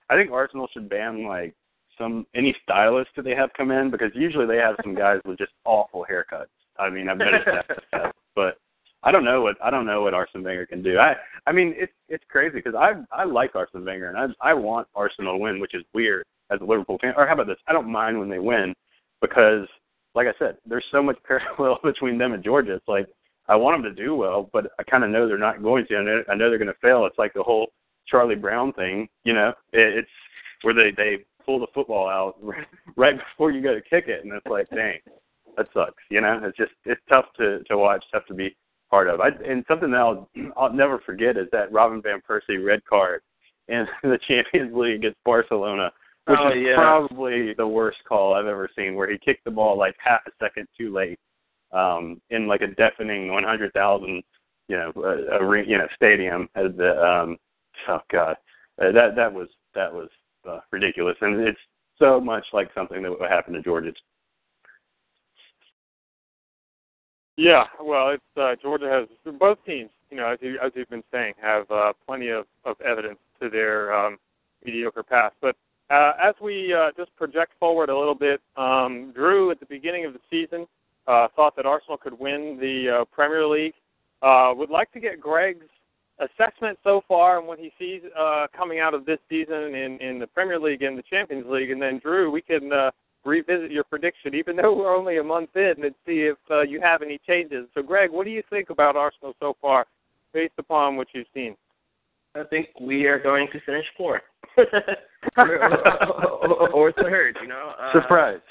I 0.10 0.16
think 0.16 0.32
Arsenal 0.32 0.68
should 0.74 0.90
ban 0.90 1.26
like 1.28 1.54
some 1.98 2.26
any 2.36 2.56
stylist 2.64 3.10
that 3.16 3.24
they 3.24 3.36
have 3.36 3.52
come 3.56 3.72
in 3.72 3.92
because 3.92 4.12
usually 4.14 4.46
they 4.46 4.58
have 4.58 4.76
some 4.84 4.96
guys 4.96 5.20
with 5.26 5.38
just 5.38 5.52
awful 5.66 6.06
haircuts. 6.10 6.48
I 6.78 6.90
mean, 6.90 7.10
I've 7.10 7.18
noticed 7.18 7.46
that, 7.92 8.16
but 8.36 8.58
I 9.04 9.12
don't 9.12 9.26
know 9.26 9.42
what 9.42 9.58
I 9.64 9.70
don't 9.70 9.86
know 9.86 10.02
what 10.04 10.14
Arsene 10.14 10.44
Wenger 10.44 10.66
can 10.66 10.82
do. 10.82 10.98
I 10.98 11.16
I 11.46 11.52
mean, 11.52 11.74
it's 11.76 11.94
it's 12.10 12.24
crazy 12.30 12.56
because 12.56 12.76
I 12.76 12.94
I 13.12 13.24
like 13.24 13.56
Arsene 13.56 13.86
Wenger 13.86 14.10
and 14.10 14.18
I 14.18 14.52
I 14.52 14.54
want 14.54 14.88
Arsenal 14.96 15.34
to 15.34 15.38
win, 15.38 15.60
which 15.60 15.74
is 15.74 15.84
weird 15.94 16.26
as 16.52 16.62
a 16.62 16.66
Liverpool 16.66 16.98
fan. 17.02 17.14
Or 17.18 17.28
how 17.28 17.34
about 17.34 17.48
this? 17.48 17.58
I 17.68 17.74
don't 17.74 17.92
mind 17.92 18.20
when 18.20 18.30
they 18.30 18.40
win 18.40 18.74
because 19.22 19.68
like 20.16 20.28
I 20.28 20.34
said, 20.40 20.58
there's 20.66 20.86
so 20.92 21.02
much 21.02 21.18
parallel 21.28 21.80
between 21.84 22.18
them 22.18 22.34
and 22.34 22.44
Georgia. 22.44 22.76
It's 22.76 22.88
like 22.88 23.08
I 23.48 23.56
want 23.56 23.82
them 23.82 23.96
to 23.96 24.04
do 24.04 24.16
well, 24.16 24.50
but 24.54 24.72
I 24.80 24.84
kind 24.84 25.04
of 25.04 25.10
know 25.10 25.28
they're 25.28 25.38
not 25.38 25.62
going 25.62 25.86
to. 25.88 25.98
I 25.98 26.04
know, 26.04 26.24
I 26.30 26.36
know 26.36 26.50
they're 26.50 26.58
going 26.58 26.68
to 26.68 26.80
fail. 26.82 27.06
It's 27.06 27.18
like 27.18 27.34
the 27.34 27.44
whole 27.44 27.68
Charlie 28.08 28.36
Brown 28.36 28.74
thing, 28.74 29.08
you 29.24 29.34
know. 29.34 29.50
It, 29.72 29.98
it's 29.98 30.10
where 30.62 30.74
they 30.74 30.92
they 30.92 31.26
pull 31.46 31.60
the 31.60 31.68
football 31.74 32.08
out 32.08 32.38
right 32.96 33.18
before 33.18 33.52
you 33.52 33.62
go 33.62 33.74
to 33.74 33.82
kick 33.82 34.08
it, 34.08 34.24
and 34.24 34.34
it's 34.34 34.46
like, 34.46 34.70
dang, 34.70 35.00
that 35.58 35.68
sucks. 35.74 36.02
You 36.10 36.22
know, 36.22 36.40
it's 36.44 36.58
just 36.58 36.72
it's 36.86 37.02
tough 37.10 37.26
to 37.38 37.64
to 37.64 37.78
watch, 37.78 38.04
tough 38.12 38.26
to 38.28 38.34
be 38.34 38.56
part 38.90 39.08
of. 39.08 39.20
I, 39.20 39.30
and 39.46 39.66
something 39.68 39.92
that 39.92 39.98
I'll 39.98 40.30
I'll 40.58 40.74
never 40.74 41.00
forget 41.00 41.38
is 41.38 41.48
that 41.52 41.72
Robin 41.72 42.02
van 42.02 42.22
Persie 42.28 42.64
red 42.64 42.86
card 42.86 43.22
in 43.68 43.86
the 44.04 44.20
Champions 44.28 44.76
League 44.76 45.00
against 45.00 45.24
Barcelona 45.26 45.92
which 46.26 46.40
oh, 46.42 46.50
is 46.50 46.64
yeah. 46.66 46.76
probably 46.76 47.54
the 47.54 47.68
worst 47.68 47.98
call 48.08 48.34
I've 48.34 48.46
ever 48.46 48.70
seen, 48.78 48.96
where 48.96 49.10
he 49.10 49.18
kicked 49.18 49.44
the 49.44 49.52
ball 49.52 49.78
like 49.78 49.96
half 50.04 50.22
a 50.28 50.32
second 50.42 50.68
too 50.78 50.94
late 50.94 51.20
um, 51.74 52.22
in 52.30 52.48
like 52.48 52.62
a 52.62 52.68
deafening 52.68 53.32
100,000, 53.32 54.24
you 54.70 54.78
know, 54.78 54.94
uh, 54.98 55.38
arena, 55.44 55.70
you 55.70 55.78
know, 55.78 55.88
stadium. 55.96 56.48
At 56.56 56.78
the 56.78 57.04
um, 57.04 57.38
oh 57.90 58.00
god, 58.12 58.38
uh, 58.82 58.92
that 58.92 59.16
that 59.16 59.34
was 59.34 59.50
that 59.76 59.94
was 59.94 60.10
uh, 60.50 60.60
ridiculous, 60.72 61.18
and 61.22 61.42
it's 61.42 61.60
so 62.00 62.22
much 62.22 62.46
like 62.54 62.70
something 62.74 63.04
that 63.04 63.12
would 63.12 63.30
happen 63.30 63.54
to 63.54 63.62
Georgia. 63.62 63.92
Yeah, 67.36 67.64
well, 67.82 68.10
it's 68.10 68.24
uh, 68.38 68.56
Georgia 68.62 68.90
has 68.90 69.34
both 69.40 69.58
teams. 69.66 69.90
You 70.10 70.18
know, 70.18 70.28
as 70.28 70.40
you 70.42 70.58
as 70.64 70.72
you've 70.76 70.90
been 70.90 71.04
saying, 71.12 71.34
have 71.42 71.70
uh, 71.70 71.92
plenty 72.06 72.30
of 72.30 72.46
of 72.64 72.80
evidence 72.80 73.20
to 73.42 73.50
their 73.50 73.94
um, 73.94 74.18
mediocre 74.64 75.04
past, 75.04 75.36
but 75.42 75.56
uh, 75.94 76.14
as 76.22 76.34
we 76.42 76.74
uh, 76.74 76.90
just 76.98 77.16
project 77.16 77.52
forward 77.60 77.90
a 77.90 77.98
little 77.98 78.16
bit, 78.16 78.42
um, 78.58 79.12
Drew 79.14 79.52
at 79.52 79.60
the 79.60 79.66
beginning 79.68 80.06
of 80.06 80.14
the 80.14 80.20
season 80.30 80.66
uh, 81.08 81.28
thought 81.36 81.56
that 81.56 81.66
Arsenal 81.66 81.98
could 81.98 82.18
win 82.20 82.58
the 82.60 83.02
uh, 83.02 83.06
Premier 83.14 83.46
League. 83.46 83.74
Uh, 84.24 84.54
would 84.56 84.70
like 84.72 84.92
to 84.94 85.00
get 85.00 85.20
Greg's 85.20 85.68
assessment 86.20 86.80
so 86.84 87.02
far 87.08 87.38
and 87.38 87.48
what 87.48 87.60
he 87.60 87.72
sees 87.78 88.02
uh, 88.18 88.48
coming 88.56 88.80
out 88.80 88.94
of 88.94 89.06
this 89.06 89.20
season 89.30 89.76
in, 89.76 90.00
in 90.00 90.18
the 90.18 90.26
Premier 90.28 90.60
League 90.60 90.82
and 90.82 90.98
the 90.98 91.04
Champions 91.04 91.46
League. 91.48 91.70
And 91.70 91.82
then, 91.82 92.00
Drew, 92.00 92.32
we 92.32 92.42
can 92.42 92.72
revisit 93.24 93.70
your 93.70 93.84
prediction, 93.84 94.34
even 94.34 94.56
though 94.62 94.76
we're 94.76 94.96
only 94.96 95.18
a 95.18 95.24
month 95.24 95.56
in, 95.56 95.74
and 95.84 95.94
see 96.08 96.22
if 96.32 96.38
you 96.68 96.82
have 96.82 97.04
any 97.04 97.20
changes. 97.28 97.68
So, 97.76 97.84
Greg, 97.84 98.12
what 98.12 98.26
do 98.26 98.32
you 98.32 98.42
think 98.50 98.72
about 98.72 98.96
Arsenal 98.96 99.34
so 99.40 99.56
far, 99.62 99.86
based 100.34 100.54
upon 100.58 100.96
what 100.96 101.08
you've 101.14 101.28
seen? 101.36 101.56
I 102.36 102.44
think 102.46 102.70
we 102.82 103.06
are 103.06 103.20
going 103.20 103.48
to 103.54 103.60
finish 103.62 103.86
fourth. 103.96 104.22
or, 105.38 106.72
or 106.72 106.92
third, 106.94 107.38
you 107.42 107.48
know. 107.48 107.74
Uh, 107.80 107.92
Surprise. 107.94 108.42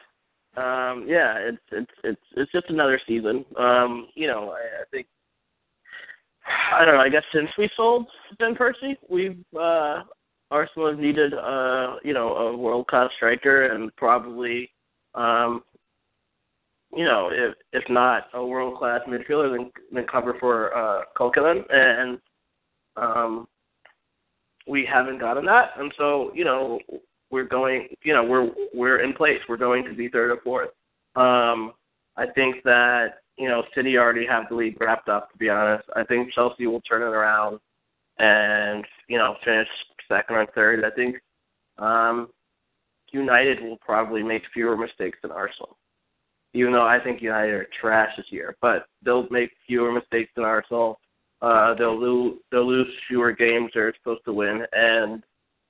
Um, 0.56 1.06
yeah, 1.08 1.38
it's 1.38 1.62
it's 1.70 1.90
it's 2.04 2.20
it's 2.36 2.52
just 2.52 2.68
another 2.68 3.00
season. 3.08 3.44
Um, 3.58 4.08
you 4.14 4.26
know, 4.26 4.50
I, 4.50 4.82
I 4.82 4.84
think 4.90 5.06
I 6.46 6.84
don't 6.84 6.94
know. 6.94 7.00
I 7.00 7.08
guess 7.08 7.22
since 7.34 7.48
we 7.56 7.70
sold 7.74 8.06
van 8.38 8.54
Persie, 8.54 8.96
we've 9.08 9.42
uh, 9.58 10.02
Arsenal 10.50 10.90
has 10.90 10.98
needed 10.98 11.32
uh, 11.32 11.96
you 12.04 12.12
know 12.12 12.34
a 12.34 12.56
world 12.56 12.86
class 12.86 13.10
striker 13.16 13.66
and 13.66 13.94
probably 13.96 14.70
um, 15.14 15.62
you 16.94 17.04
know 17.04 17.30
if 17.32 17.54
if 17.72 17.88
not 17.88 18.24
a 18.34 18.44
world 18.44 18.76
class 18.76 19.00
midfielder, 19.08 19.56
then 19.56 19.70
then 19.90 20.06
cover 20.06 20.36
for 20.38 20.76
uh, 20.76 21.04
Coquelin 21.16 21.64
and 21.70 22.18
um, 22.96 23.48
we 24.66 24.86
haven't 24.90 25.18
gotten 25.18 25.44
that, 25.46 25.70
and 25.76 25.92
so 25.98 26.32
you 26.34 26.44
know 26.44 26.78
we're 27.32 27.44
going, 27.44 27.88
you 28.04 28.12
know, 28.12 28.22
we're 28.22 28.50
we're 28.74 29.00
in 29.00 29.14
place. 29.14 29.40
We're 29.48 29.56
going 29.56 29.84
to 29.84 29.94
be 29.94 30.08
third 30.08 30.30
or 30.30 30.40
fourth. 30.44 30.68
Um, 31.16 31.72
I 32.16 32.26
think 32.34 32.62
that 32.64 33.14
you 33.38 33.48
know 33.48 33.64
City 33.74 33.96
already 33.96 34.26
have 34.26 34.44
the 34.48 34.54
league 34.54 34.80
wrapped 34.80 35.08
up. 35.08 35.32
To 35.32 35.38
be 35.38 35.48
honest, 35.48 35.88
I 35.96 36.04
think 36.04 36.32
Chelsea 36.32 36.66
will 36.66 36.82
turn 36.82 37.02
it 37.02 37.06
around 37.06 37.58
and 38.18 38.86
you 39.08 39.18
know 39.18 39.34
finish 39.44 39.68
second 40.08 40.36
or 40.36 40.46
third. 40.54 40.84
I 40.84 40.90
think 40.90 41.16
um, 41.78 42.28
United 43.10 43.62
will 43.62 43.78
probably 43.78 44.22
make 44.22 44.42
fewer 44.52 44.76
mistakes 44.76 45.18
than 45.22 45.32
Arsenal. 45.32 45.76
Even 46.54 46.72
though 46.72 46.86
I 46.86 47.00
think 47.02 47.22
United 47.22 47.54
are 47.54 47.66
trash 47.80 48.10
this 48.16 48.26
year, 48.28 48.56
but 48.60 48.84
they'll 49.02 49.26
make 49.30 49.50
fewer 49.66 49.90
mistakes 49.90 50.30
than 50.36 50.44
Arsenal. 50.44 51.00
Uh, 51.42 51.74
they'll 51.74 51.98
lose 51.98 52.38
they'll 52.52 52.66
lose 52.66 52.86
fewer 53.08 53.32
games 53.32 53.68
they're 53.74 53.92
supposed 53.98 54.24
to 54.24 54.32
win, 54.32 54.64
and 54.72 55.22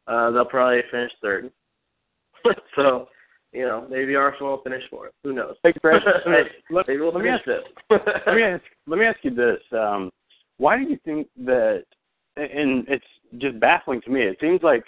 uh, 0.06 0.30
they'll 0.30 0.44
probably 0.44 0.82
finish 0.90 1.10
third. 1.22 1.50
so, 2.76 3.08
you 3.52 3.62
know, 3.62 3.86
maybe 3.90 4.14
Arsenal 4.14 4.50
will 4.50 4.62
finish 4.62 4.82
fourth. 4.90 5.12
Who 5.24 5.32
knows? 5.32 5.54
Hey, 5.62 5.72
Brett, 5.80 6.02
let, 6.70 6.86
maybe 6.86 7.00
we'll 7.00 7.14
let 7.14 7.24
me 7.24 7.30
ask, 7.30 7.46
let 8.26 8.36
me 8.36 8.42
ask 8.42 8.62
let 8.86 8.98
me 8.98 9.06
ask 9.06 9.18
you 9.22 9.34
this: 9.34 9.60
um, 9.72 10.10
Why 10.58 10.76
do 10.76 10.82
you 10.82 10.98
think 11.06 11.28
that? 11.38 11.84
And 12.36 12.86
it's 12.88 13.04
just 13.38 13.58
baffling 13.58 14.02
to 14.02 14.10
me. 14.10 14.22
It 14.22 14.36
seems 14.42 14.62
like 14.62 14.84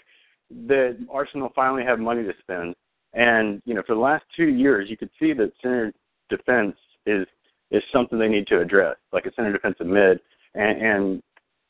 that 0.66 0.98
Arsenal 1.10 1.50
finally 1.54 1.84
have 1.84 1.98
money 1.98 2.24
to 2.24 2.32
spend, 2.40 2.74
and 3.14 3.62
you 3.64 3.72
know, 3.72 3.82
for 3.86 3.94
the 3.94 4.00
last 4.00 4.24
two 4.36 4.48
years, 4.48 4.90
you 4.90 4.98
could 4.98 5.10
see 5.18 5.32
that 5.32 5.52
center 5.62 5.94
defense 6.28 6.76
is 7.06 7.26
is 7.70 7.82
something 7.90 8.18
they 8.18 8.28
need 8.28 8.46
to 8.48 8.60
address, 8.60 8.96
like 9.14 9.24
a 9.24 9.32
center 9.32 9.52
defensive 9.52 9.86
mid 9.86 10.20
and 10.54 10.82
and 10.82 11.22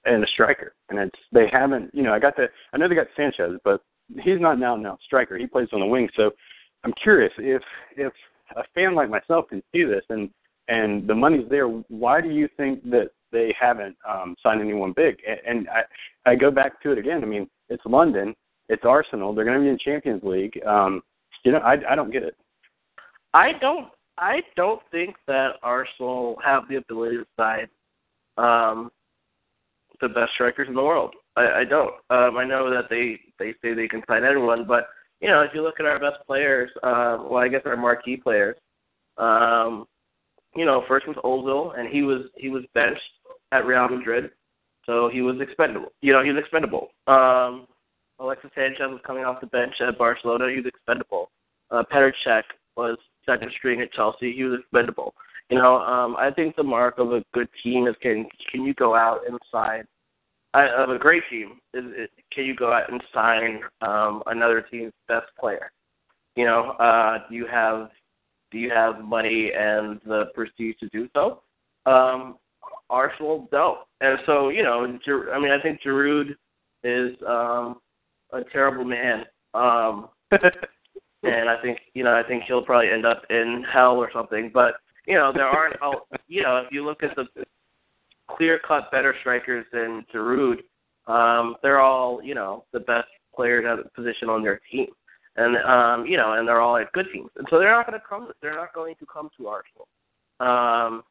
and 0.04 0.24
a 0.24 0.26
striker. 0.28 0.74
And 0.88 0.98
it's 0.98 1.18
they 1.32 1.46
haven't, 1.50 1.94
you 1.94 2.02
know, 2.02 2.12
I 2.12 2.18
got 2.18 2.36
the 2.36 2.48
I 2.72 2.76
know 2.76 2.88
they 2.88 2.94
got 2.94 3.06
Sanchez, 3.16 3.58
but 3.64 3.82
he's 4.22 4.40
not 4.40 4.58
now 4.58 4.76
now 4.76 4.98
striker. 5.04 5.36
He 5.36 5.46
plays 5.46 5.68
on 5.72 5.80
the 5.80 5.86
wing. 5.86 6.08
So 6.16 6.30
I'm 6.84 6.92
curious 7.02 7.32
if 7.38 7.62
if 7.96 8.12
a 8.56 8.62
fan 8.74 8.94
like 8.94 9.10
myself 9.10 9.48
can 9.48 9.62
see 9.72 9.84
this 9.84 10.04
and 10.08 10.30
and 10.68 11.06
the 11.06 11.14
money's 11.14 11.48
there, 11.50 11.66
why 11.66 12.20
do 12.20 12.30
you 12.30 12.48
think 12.56 12.82
that 12.90 13.10
they 13.32 13.54
haven't 13.58 13.96
um, 14.08 14.34
signed 14.42 14.62
anyone 14.62 14.92
big? 14.96 15.16
And, 15.26 15.38
and 15.46 15.68
I 15.68 16.30
I 16.30 16.34
go 16.34 16.50
back 16.50 16.82
to 16.82 16.92
it 16.92 16.98
again. 16.98 17.22
I 17.22 17.26
mean, 17.26 17.48
it's 17.68 17.84
London, 17.86 18.34
it's 18.68 18.84
Arsenal. 18.84 19.34
They're 19.34 19.44
going 19.44 19.58
to 19.58 19.62
be 19.62 19.68
in 19.68 19.78
Champions 19.78 20.22
League. 20.22 20.60
Um, 20.66 21.02
you 21.44 21.52
know, 21.52 21.58
I 21.58 21.76
I 21.90 21.94
don't 21.94 22.12
get 22.12 22.22
it. 22.22 22.36
I 23.32 23.52
don't 23.60 23.88
I 24.18 24.40
don't 24.56 24.80
think 24.90 25.16
that 25.26 25.54
Arsenal 25.62 26.38
have 26.44 26.68
the 26.68 26.76
ability 26.76 27.16
to 27.16 27.26
sign 27.36 27.66
um, 28.36 28.90
the 30.00 30.08
best 30.08 30.32
strikers 30.34 30.68
in 30.68 30.74
the 30.74 30.82
world. 30.82 31.14
I, 31.36 31.60
I 31.60 31.64
don't. 31.64 31.94
Um, 32.10 32.36
I 32.36 32.44
know 32.44 32.70
that 32.70 32.88
they 32.90 33.20
they 33.38 33.54
say 33.62 33.74
they 33.74 33.88
can 33.88 34.02
sign 34.08 34.24
everyone, 34.24 34.66
but 34.66 34.88
you 35.20 35.28
know, 35.28 35.42
if 35.42 35.52
you 35.54 35.62
look 35.62 35.80
at 35.80 35.86
our 35.86 35.98
best 35.98 36.24
players, 36.26 36.70
uh, 36.82 37.18
well, 37.22 37.42
I 37.42 37.48
guess 37.48 37.62
our 37.64 37.76
marquee 37.76 38.16
players, 38.16 38.56
um, 39.18 39.86
you 40.54 40.64
know, 40.64 40.84
first 40.86 41.06
was 41.08 41.16
Ozil, 41.24 41.78
and 41.78 41.88
he 41.88 42.02
was 42.02 42.22
he 42.36 42.48
was 42.48 42.64
benched 42.74 43.00
at 43.52 43.66
Real 43.66 43.88
Madrid, 43.88 44.30
so 44.86 45.08
he 45.08 45.22
was 45.22 45.40
expendable. 45.40 45.92
You 46.02 46.12
know, 46.12 46.22
he 46.22 46.30
was 46.30 46.40
expendable. 46.40 46.88
Um, 47.06 47.66
Alexis 48.20 48.50
Sanchez 48.54 48.90
was 48.90 49.00
coming 49.04 49.24
off 49.24 49.40
the 49.40 49.46
bench 49.48 49.74
at 49.80 49.98
Barcelona. 49.98 50.50
He 50.50 50.56
was 50.56 50.66
expendable. 50.66 51.30
Uh, 51.70 51.82
Petr 51.92 52.12
Cech 52.24 52.44
was 52.76 52.96
second 53.26 53.50
string 53.56 53.80
at 53.80 53.92
Chelsea. 53.92 54.32
He 54.32 54.44
was 54.44 54.60
expendable. 54.60 55.14
You 55.50 55.58
know, 55.58 55.76
um, 55.76 56.16
I 56.16 56.30
think 56.30 56.56
the 56.56 56.62
mark 56.62 56.98
of 56.98 57.12
a 57.12 57.22
good 57.34 57.48
team 57.62 57.86
is 57.86 57.94
can 58.00 58.26
can 58.50 58.64
you 58.64 58.74
go 58.74 58.94
out 58.94 59.20
and 59.28 59.38
sign 59.52 59.84
uh, 60.54 60.68
of 60.78 60.90
a 60.90 60.98
great 60.98 61.22
team 61.28 61.60
is, 61.74 61.84
is 61.84 62.08
can 62.32 62.44
you 62.44 62.54
go 62.54 62.72
out 62.72 62.90
and 62.90 63.02
sign 63.12 63.60
um, 63.82 64.22
another 64.26 64.64
team's 64.70 64.92
best 65.08 65.26
player? 65.38 65.72
You 66.36 66.44
know, 66.46 66.70
uh, 66.80 67.18
do 67.28 67.34
you 67.34 67.46
have 67.46 67.90
do 68.50 68.58
you 68.58 68.70
have 68.70 69.04
money 69.04 69.50
and 69.56 70.00
the 70.06 70.26
prestige 70.34 70.76
to 70.80 70.88
do 70.88 71.08
so? 71.14 71.42
Um, 71.86 72.38
Arsenal 72.88 73.48
don't, 73.50 73.80
and 74.00 74.18
so 74.26 74.48
you 74.48 74.62
know, 74.62 74.84
I 75.32 75.38
mean, 75.38 75.50
I 75.50 75.60
think 75.60 75.80
Giroud 75.84 76.30
is 76.84 77.16
um, 77.26 77.80
a 78.32 78.42
terrible 78.52 78.84
man. 78.84 79.24
Um, 79.54 80.08
and 81.22 81.48
I 81.48 81.60
think 81.62 81.78
you 81.94 82.04
know 82.04 82.14
I 82.14 82.22
think 82.26 82.44
he'll 82.44 82.64
probably 82.64 82.90
end 82.90 83.06
up 83.06 83.22
in 83.30 83.64
hell 83.72 83.96
or 83.96 84.10
something. 84.12 84.50
But 84.52 84.74
you 85.06 85.14
know 85.14 85.32
there 85.32 85.46
aren't 85.46 85.76
you 86.28 86.42
know 86.42 86.58
if 86.58 86.72
you 86.72 86.84
look 86.84 87.02
at 87.02 87.14
the 87.16 87.26
clear 88.30 88.60
cut 88.66 88.90
better 88.90 89.14
strikers 89.20 89.66
than 89.72 90.04
Giroud, 90.14 90.58
um, 91.06 91.56
they're 91.62 91.80
all 91.80 92.22
you 92.22 92.34
know 92.34 92.64
the 92.72 92.80
best 92.80 93.08
players 93.34 93.64
at 93.66 93.92
position 93.94 94.28
on 94.28 94.42
their 94.42 94.60
team, 94.70 94.88
and 95.36 95.56
um, 95.58 96.06
you 96.06 96.16
know 96.16 96.34
and 96.34 96.46
they're 96.46 96.60
all 96.60 96.76
at 96.76 96.92
good 96.92 97.06
teams, 97.12 97.30
and 97.36 97.46
so 97.50 97.58
they're 97.58 97.70
not 97.70 97.86
going 97.86 97.98
to 97.98 98.06
come 98.06 98.30
they're 98.40 98.56
not 98.56 98.74
going 98.74 98.94
to 98.98 99.06
come 99.06 99.28
to 99.36 99.48
Arsenal. 99.48 99.88
Um, 100.40 101.02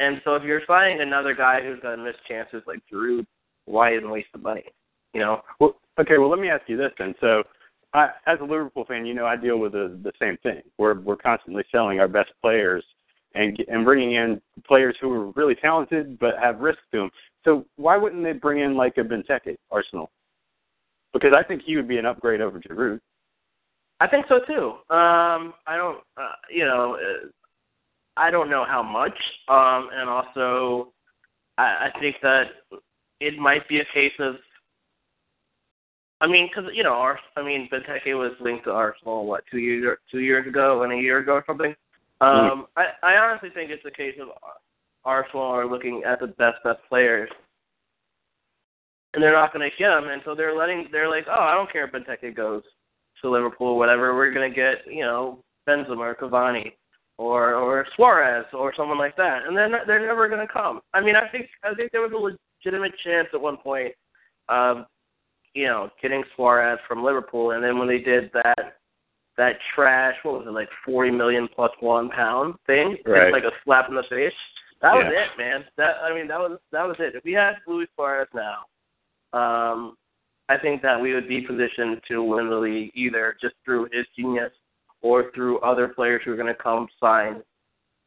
and 0.00 0.20
so 0.24 0.34
if 0.34 0.42
you're 0.42 0.62
signing 0.66 1.00
another 1.00 1.34
guy 1.34 1.60
who's 1.62 1.80
going 1.80 1.98
to 1.98 2.04
miss 2.04 2.16
chances 2.28 2.62
like 2.66 2.80
Giroud, 2.92 3.26
why 3.66 3.94
even 3.94 4.10
waste 4.10 4.28
the 4.32 4.38
money? 4.38 4.64
You 5.12 5.20
know. 5.20 5.42
Well, 5.60 5.76
okay. 6.00 6.18
Well, 6.18 6.30
let 6.30 6.40
me 6.40 6.48
ask 6.48 6.62
you 6.66 6.76
this 6.76 6.90
then. 6.98 7.14
So 7.20 7.44
I, 7.92 8.08
as 8.26 8.38
a 8.40 8.44
Liverpool 8.44 8.84
fan, 8.86 9.06
you 9.06 9.14
know, 9.14 9.26
I 9.26 9.36
deal 9.36 9.58
with 9.58 9.72
the 9.72 9.98
the 10.02 10.12
same 10.20 10.36
thing. 10.42 10.62
We're 10.78 10.98
we're 10.98 11.16
constantly 11.16 11.62
selling 11.70 12.00
our 12.00 12.08
best 12.08 12.30
players 12.42 12.84
and 13.34 13.58
and 13.68 13.84
bringing 13.84 14.12
in 14.12 14.40
players 14.66 14.96
who 15.00 15.12
are 15.12 15.30
really 15.32 15.54
talented 15.54 16.18
but 16.18 16.34
have 16.40 16.60
risk 16.60 16.78
to 16.92 16.98
them. 16.98 17.10
So 17.44 17.66
why 17.76 17.96
wouldn't 17.96 18.22
they 18.24 18.32
bring 18.32 18.60
in 18.60 18.76
like 18.76 18.96
a 18.96 19.00
Benteke, 19.00 19.56
Arsenal? 19.70 20.10
Because 21.12 21.32
I 21.36 21.42
think 21.42 21.62
he 21.62 21.76
would 21.76 21.88
be 21.88 21.98
an 21.98 22.06
upgrade 22.06 22.40
over 22.40 22.60
Giroud. 22.60 23.00
I 24.00 24.08
think 24.08 24.26
so 24.28 24.40
too. 24.46 24.70
Um, 24.94 25.54
I 25.66 25.76
don't, 25.76 25.98
uh, 26.16 26.32
you 26.50 26.64
know, 26.64 26.96
I 28.16 28.30
don't 28.30 28.50
know 28.50 28.64
how 28.64 28.82
much, 28.82 29.16
um, 29.48 29.90
and 29.92 30.08
also 30.08 30.92
I, 31.58 31.90
I 31.94 32.00
think 32.00 32.16
that 32.22 32.44
it 33.20 33.38
might 33.38 33.68
be 33.68 33.80
a 33.80 33.84
case 33.94 34.12
of 34.18 34.36
I 36.20 36.26
mean, 36.26 36.48
because 36.48 36.70
you 36.74 36.82
know, 36.82 36.94
our, 36.94 37.18
I 37.36 37.42
mean, 37.42 37.68
Benteke 37.70 38.16
was 38.18 38.32
linked 38.40 38.64
to 38.64 38.70
Arsenal 38.70 39.26
what 39.26 39.44
two 39.50 39.58
years 39.58 39.98
two 40.10 40.20
years 40.20 40.46
ago 40.46 40.82
and 40.82 40.92
a 40.92 40.96
year 40.96 41.18
ago 41.18 41.34
or 41.34 41.44
something. 41.46 41.74
Mm-hmm. 42.22 42.52
Um, 42.52 42.66
mm. 42.76 42.84
I 43.02 43.14
I 43.14 43.16
honestly 43.16 43.50
think 43.50 43.70
it's 43.70 43.84
a 43.86 43.90
case 43.90 44.14
of 44.20 44.28
Arsenal 45.04 45.42
are 45.42 45.66
looking 45.66 46.02
at 46.06 46.20
the 46.20 46.28
best 46.28 46.62
best 46.64 46.80
players, 46.88 47.30
and 49.12 49.22
they're 49.22 49.32
not 49.32 49.52
going 49.52 49.68
to 49.68 49.76
get 49.76 49.88
them, 49.88 50.08
and 50.08 50.22
so 50.24 50.34
they're 50.34 50.56
letting 50.56 50.88
they're 50.92 51.10
like, 51.10 51.26
oh, 51.28 51.42
I 51.42 51.54
don't 51.54 51.70
care 51.70 51.86
if 51.86 51.92
Benteke 51.92 52.36
goes 52.36 52.62
to 53.22 53.30
Liverpool 53.30 53.78
whatever. 53.78 54.14
We're 54.14 54.32
going 54.32 54.50
to 54.50 54.54
get 54.54 54.78
you 54.86 55.02
know 55.02 55.40
Benzema 55.68 55.98
or 55.98 56.14
Cavani 56.14 56.72
or 57.18 57.54
or 57.54 57.86
Suarez 57.96 58.46
or 58.52 58.72
someone 58.76 58.98
like 58.98 59.16
that, 59.16 59.46
and 59.46 59.56
then 59.56 59.72
they're, 59.72 59.84
they're 59.86 60.06
never 60.06 60.28
going 60.28 60.46
to 60.46 60.52
come. 60.52 60.80
I 60.92 61.00
mean, 61.00 61.16
I 61.16 61.28
think 61.28 61.48
I 61.62 61.74
think 61.74 61.92
there 61.92 62.00
was 62.00 62.12
a 62.12 62.68
legitimate 62.68 62.92
chance 63.04 63.28
at 63.32 63.40
one 63.40 63.56
point 63.56 63.92
of 64.48 64.86
you 65.54 65.66
know, 65.66 65.88
getting 66.02 66.24
Suarez 66.34 66.78
from 66.86 67.04
Liverpool, 67.04 67.52
and 67.52 67.62
then 67.62 67.78
when 67.78 67.88
they 67.88 67.98
did 67.98 68.30
that 68.34 68.76
that 69.36 69.56
trash, 69.74 70.16
what 70.22 70.38
was 70.38 70.46
it 70.46 70.52
like 70.52 70.68
forty 70.84 71.10
million 71.10 71.48
plus 71.54 71.72
one 71.80 72.08
pound 72.10 72.54
thing? 72.66 72.96
Right. 73.04 73.24
It's 73.24 73.32
like 73.32 73.44
a 73.44 73.56
slap 73.64 73.88
in 73.88 73.94
the 73.94 74.04
face. 74.08 74.32
That 74.82 74.94
yeah. 74.94 74.98
was 74.98 75.12
it, 75.12 75.38
man. 75.38 75.64
That 75.76 75.96
I 76.02 76.14
mean, 76.14 76.28
that 76.28 76.38
was 76.38 76.58
that 76.72 76.86
was 76.86 76.96
it. 76.98 77.14
If 77.14 77.24
we 77.24 77.32
had 77.32 77.54
Luis 77.66 77.88
Suarez 77.96 78.28
now, 78.34 78.64
um, 79.32 79.96
I 80.48 80.58
think 80.58 80.82
that 80.82 81.00
we 81.00 81.14
would 81.14 81.28
be 81.28 81.40
positioned 81.40 82.00
to 82.08 82.22
win 82.22 82.50
the 82.50 82.56
league 82.56 82.92
either 82.94 83.36
just 83.40 83.54
through 83.64 83.88
his 83.92 84.06
genius 84.16 84.52
or 85.00 85.30
through 85.34 85.58
other 85.60 85.88
players 85.88 86.22
who 86.24 86.32
are 86.32 86.36
going 86.36 86.54
to 86.54 86.62
come 86.62 86.86
sign. 87.00 87.42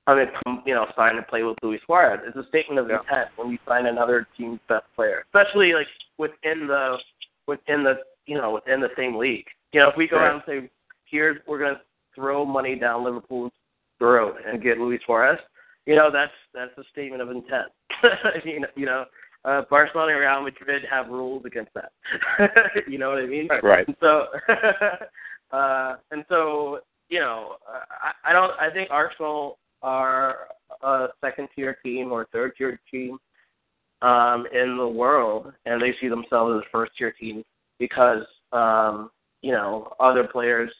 I 0.05 0.15
mean, 0.15 0.27
come, 0.43 0.63
you 0.65 0.73
know, 0.73 0.85
sign 0.95 1.17
and 1.17 1.27
play 1.27 1.43
with 1.43 1.57
Luis 1.61 1.81
Suarez. 1.85 2.21
It's 2.25 2.37
a 2.37 2.47
statement 2.47 2.79
of 2.79 2.89
yeah. 2.89 2.99
intent 2.99 3.29
when 3.35 3.51
you 3.51 3.57
sign 3.67 3.87
another 3.87 4.25
team's 4.37 4.59
best 4.69 4.85
player, 4.95 5.23
especially 5.25 5.73
like 5.73 5.87
within 6.17 6.67
the 6.67 6.97
within 7.47 7.83
the 7.83 7.95
you 8.25 8.37
know 8.37 8.51
within 8.51 8.79
the 8.79 8.89
same 8.95 9.15
league. 9.15 9.45
You 9.73 9.81
know, 9.81 9.89
if 9.89 9.97
we 9.97 10.07
go 10.07 10.17
right. 10.17 10.27
out 10.27 10.33
and 10.35 10.43
say, 10.45 10.69
"Here, 11.09 11.41
we're 11.47 11.59
going 11.59 11.75
to 11.75 11.81
throw 12.15 12.45
money 12.45 12.75
down 12.75 13.03
Liverpool's 13.03 13.51
throat 13.99 14.35
and 14.45 14.61
get 14.61 14.77
Luis 14.77 15.01
Suarez," 15.05 15.39
you 15.87 15.95
know, 15.95 16.09
that's 16.11 16.31
that's 16.53 16.77
a 16.77 16.83
statement 16.91 17.21
of 17.21 17.31
intent. 17.31 17.67
you 18.45 18.59
know, 18.59 18.67
you 18.75 18.85
know, 18.85 19.05
uh, 19.45 19.61
Barcelona 19.69 20.11
and 20.11 20.19
Real 20.19 20.43
Madrid 20.43 20.83
have 20.89 21.07
rules 21.07 21.45
against 21.45 21.71
that. 21.73 21.91
you 22.87 22.97
know 22.97 23.09
what 23.09 23.19
I 23.19 23.25
mean? 23.25 23.47
Right. 23.63 23.87
And 23.87 23.95
so, 24.01 24.25
uh, 25.57 25.95
and 26.11 26.25
so, 26.27 26.79
you 27.09 27.19
know, 27.19 27.55
I, 27.67 28.29
I 28.29 28.33
don't. 28.33 28.51
I 28.59 28.69
think 28.71 28.89
Arsenal 28.91 29.57
are 29.81 30.47
a 30.83 31.07
second 31.21 31.47
tier 31.55 31.77
team 31.83 32.11
or 32.11 32.27
third 32.33 32.53
tier 32.57 32.79
team 32.91 33.17
um, 34.01 34.45
in 34.53 34.77
the 34.77 34.87
world, 34.87 35.53
and 35.65 35.81
they 35.81 35.95
see 36.01 36.09
themselves 36.09 36.57
as 36.57 36.67
a 36.67 36.71
first 36.71 36.91
tier 36.97 37.13
team 37.13 37.43
because 37.79 38.25
um, 38.51 39.09
you 39.41 39.53
know 39.53 39.93
other 40.01 40.25
players, 40.25 40.71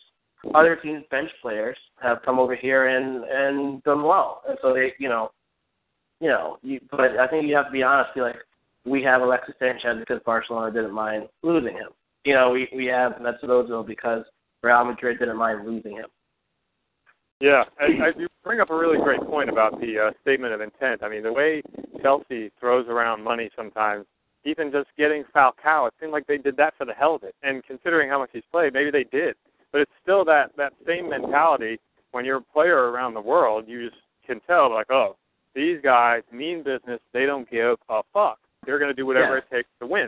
other 0.54 0.76
teams' 0.76 1.04
bench 1.10 1.30
players 1.42 1.78
have 2.02 2.22
come 2.24 2.40
over 2.40 2.56
here 2.56 2.88
and 2.88 3.24
and 3.24 3.84
done 3.84 4.04
well, 4.04 4.42
and 4.48 4.58
so 4.62 4.74
they 4.74 4.94
you 5.00 5.10
know, 5.10 5.32
you 6.20 6.30
know, 6.30 6.58
you, 6.62 6.80
but 6.92 7.18
I 7.18 7.28
think 7.28 7.48
you 7.48 7.56
have 7.56 7.68
to 7.68 7.72
be 7.72 7.84
honest. 7.84 8.14
Be 8.16 8.22
like, 8.22 8.36
we 8.86 9.04
have 9.04 9.22
Alexis 9.22 9.56
Sanchez 9.60 9.98
because 10.00 10.22
Barcelona 10.26 10.72
didn't 10.72 10.94
mind 10.94 11.28
losing 11.44 11.74
him. 11.74 11.90
You 12.24 12.34
know, 12.34 12.52
we 12.52 12.68
we 12.76 12.86
have 12.88 13.14
Ozil 13.14 13.86
because 13.86 14.24
Real 14.64 14.86
Madrid 14.86 15.20
didn't 15.20 15.38
mind 15.38 15.66
losing 15.66 15.94
him. 15.98 16.08
Yeah, 17.40 17.64
and 17.80 18.04
I, 18.04 18.08
you 18.18 18.28
bring 18.44 18.62
up 18.62 18.72
a 18.72 18.76
really 18.76 18.98
great 18.98 19.22
point 19.22 19.50
about 19.50 19.80
the 19.80 20.08
uh, 20.08 20.12
statement 20.22 20.54
of 20.54 20.62
intent. 20.62 21.04
I 21.04 21.10
mean, 21.10 21.22
the 21.22 21.32
way 21.32 21.62
Chelsea 22.02 22.52
throws 22.60 22.88
around 22.88 23.24
money 23.24 23.52
sometimes, 23.56 24.06
even 24.44 24.72
just 24.72 24.88
getting 24.98 25.24
Falcao, 25.36 25.88
it 25.88 25.94
seemed 26.00 26.12
like 26.12 26.26
they 26.26 26.40
did 26.40 26.58
that 26.58 26.74
for 26.78 26.86
the 26.86 26.94
hell 26.94 27.16
of 27.16 27.24
it. 27.24 27.36
And 27.44 27.64
considering 27.64 28.10
how 28.10 28.18
much 28.18 28.32
he's 28.34 28.44
played, 28.52 28.74
maybe 28.74 28.90
they 28.90 29.04
did. 29.04 29.36
But 29.78 29.82
it's 29.84 29.92
still 30.02 30.26
that 30.26 30.54
that 30.58 30.74
same 30.88 31.08
mentality. 31.08 31.80
When 32.10 32.26
you're 32.26 32.38
a 32.38 32.42
player 32.42 32.90
around 32.90 33.14
the 33.14 33.22
world, 33.22 33.66
you 33.68 33.90
just 33.90 34.02
can 34.26 34.40
tell, 34.48 34.74
like, 34.74 34.90
oh, 34.90 35.18
these 35.54 35.78
guys 35.84 36.24
mean 36.34 36.64
business. 36.64 37.00
They 37.14 37.28
don't 37.28 37.48
give 37.52 37.78
a 37.88 38.02
fuck. 38.12 38.40
They're 38.66 38.80
going 38.80 38.90
to 38.90 38.96
do 38.96 39.06
whatever 39.06 39.34
yeah. 39.34 39.42
it 39.52 39.56
takes 39.56 39.70
to 39.80 39.86
win. 39.86 40.08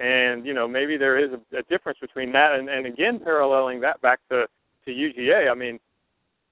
And 0.00 0.44
you 0.44 0.52
know, 0.52 0.66
maybe 0.66 0.96
there 0.96 1.16
is 1.16 1.30
a, 1.30 1.58
a 1.58 1.62
difference 1.70 2.00
between 2.00 2.32
that 2.32 2.58
and, 2.58 2.68
and 2.68 2.86
again 2.86 3.20
paralleling 3.20 3.80
that 3.82 4.02
back 4.02 4.18
to 4.30 4.46
to 4.84 4.90
UGA. 4.90 5.48
I 5.48 5.54
mean, 5.54 5.78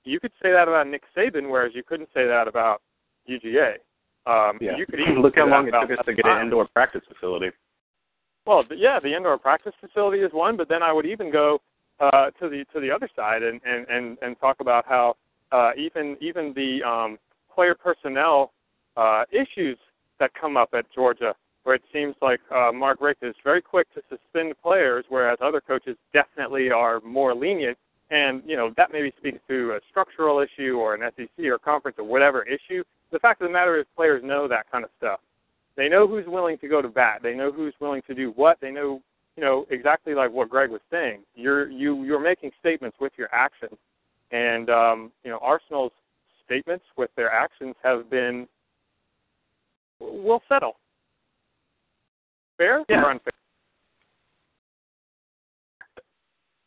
you 0.04 0.20
could 0.20 0.30
say 0.40 0.52
that 0.52 0.68
about 0.68 0.86
Nick 0.86 1.02
Saban, 1.16 1.50
whereas 1.50 1.72
you 1.74 1.82
couldn't 1.82 2.10
say 2.14 2.28
that 2.28 2.46
about 2.46 2.80
UGA. 3.28 3.72
Um, 4.24 4.58
yeah. 4.60 4.76
You 4.76 4.86
could 4.86 5.00
even 5.00 5.20
look 5.20 5.34
how 5.34 5.48
long 5.48 5.66
it 5.66 5.72
took 5.72 5.98
us 5.98 6.04
to 6.06 6.14
get 6.14 6.26
an 6.26 6.42
indoor 6.42 6.68
practice 6.68 7.02
facility. 7.12 7.50
Well, 8.46 8.62
yeah, 8.70 9.00
the 9.02 9.16
indoor 9.16 9.36
practice 9.36 9.74
facility 9.80 10.22
is 10.22 10.32
one, 10.32 10.56
but 10.56 10.68
then 10.68 10.84
I 10.84 10.92
would 10.92 11.06
even 11.06 11.32
go 11.32 11.60
uh, 12.02 12.30
to 12.32 12.48
the 12.48 12.64
to 12.74 12.80
the 12.80 12.90
other 12.90 13.08
side 13.14 13.42
and 13.42 13.60
and 13.64 13.86
and 13.88 14.18
and 14.20 14.38
talk 14.40 14.56
about 14.60 14.84
how 14.86 15.14
uh, 15.52 15.70
even 15.78 16.16
even 16.20 16.52
the 16.54 16.82
um, 16.82 17.18
player 17.54 17.74
personnel 17.74 18.52
uh, 18.96 19.22
issues 19.30 19.78
that 20.18 20.32
come 20.38 20.56
up 20.56 20.70
at 20.74 20.84
Georgia, 20.94 21.34
where 21.62 21.76
it 21.76 21.82
seems 21.92 22.14
like 22.20 22.40
uh, 22.54 22.72
Mark 22.72 23.00
Richt 23.00 23.22
is 23.22 23.34
very 23.44 23.62
quick 23.62 23.86
to 23.94 24.02
suspend 24.08 24.54
players, 24.62 25.04
whereas 25.08 25.38
other 25.40 25.60
coaches 25.60 25.96
definitely 26.12 26.70
are 26.70 27.00
more 27.00 27.34
lenient. 27.34 27.78
And 28.10 28.42
you 28.44 28.56
know 28.56 28.72
that 28.76 28.92
maybe 28.92 29.12
speaks 29.16 29.38
to 29.48 29.72
a 29.72 29.80
structural 29.88 30.40
issue 30.40 30.76
or 30.78 30.94
an 30.94 31.10
SEC 31.16 31.46
or 31.46 31.58
conference 31.58 31.98
or 31.98 32.04
whatever 32.04 32.42
issue. 32.42 32.82
The 33.10 33.18
fact 33.20 33.40
of 33.42 33.48
the 33.48 33.52
matter 33.52 33.78
is, 33.78 33.86
players 33.94 34.22
know 34.24 34.48
that 34.48 34.70
kind 34.70 34.84
of 34.84 34.90
stuff. 34.98 35.20
They 35.76 35.88
know 35.88 36.06
who's 36.06 36.26
willing 36.26 36.58
to 36.58 36.68
go 36.68 36.82
to 36.82 36.88
bat. 36.88 37.20
They 37.22 37.34
know 37.34 37.52
who's 37.52 37.74
willing 37.80 38.02
to 38.06 38.14
do 38.14 38.32
what. 38.36 38.58
They 38.60 38.70
know 38.70 39.00
you 39.36 39.42
know 39.42 39.66
exactly 39.70 40.14
like 40.14 40.30
what 40.30 40.48
Greg 40.48 40.70
was 40.70 40.80
saying. 40.90 41.20
You're 41.34 41.70
you 41.70 42.04
you're 42.04 42.20
making 42.20 42.50
statements 42.60 42.96
with 43.00 43.12
your 43.16 43.28
actions, 43.32 43.78
and 44.30 44.68
um, 44.70 45.12
you 45.24 45.30
know 45.30 45.38
Arsenal's 45.42 45.92
statements 46.44 46.84
with 46.96 47.10
their 47.16 47.30
actions 47.30 47.74
have 47.82 48.10
been 48.10 48.46
will 50.00 50.42
settle. 50.48 50.76
Fair 52.58 52.84
Yeah. 52.88 53.02
or 53.02 53.10
unfair? 53.10 53.32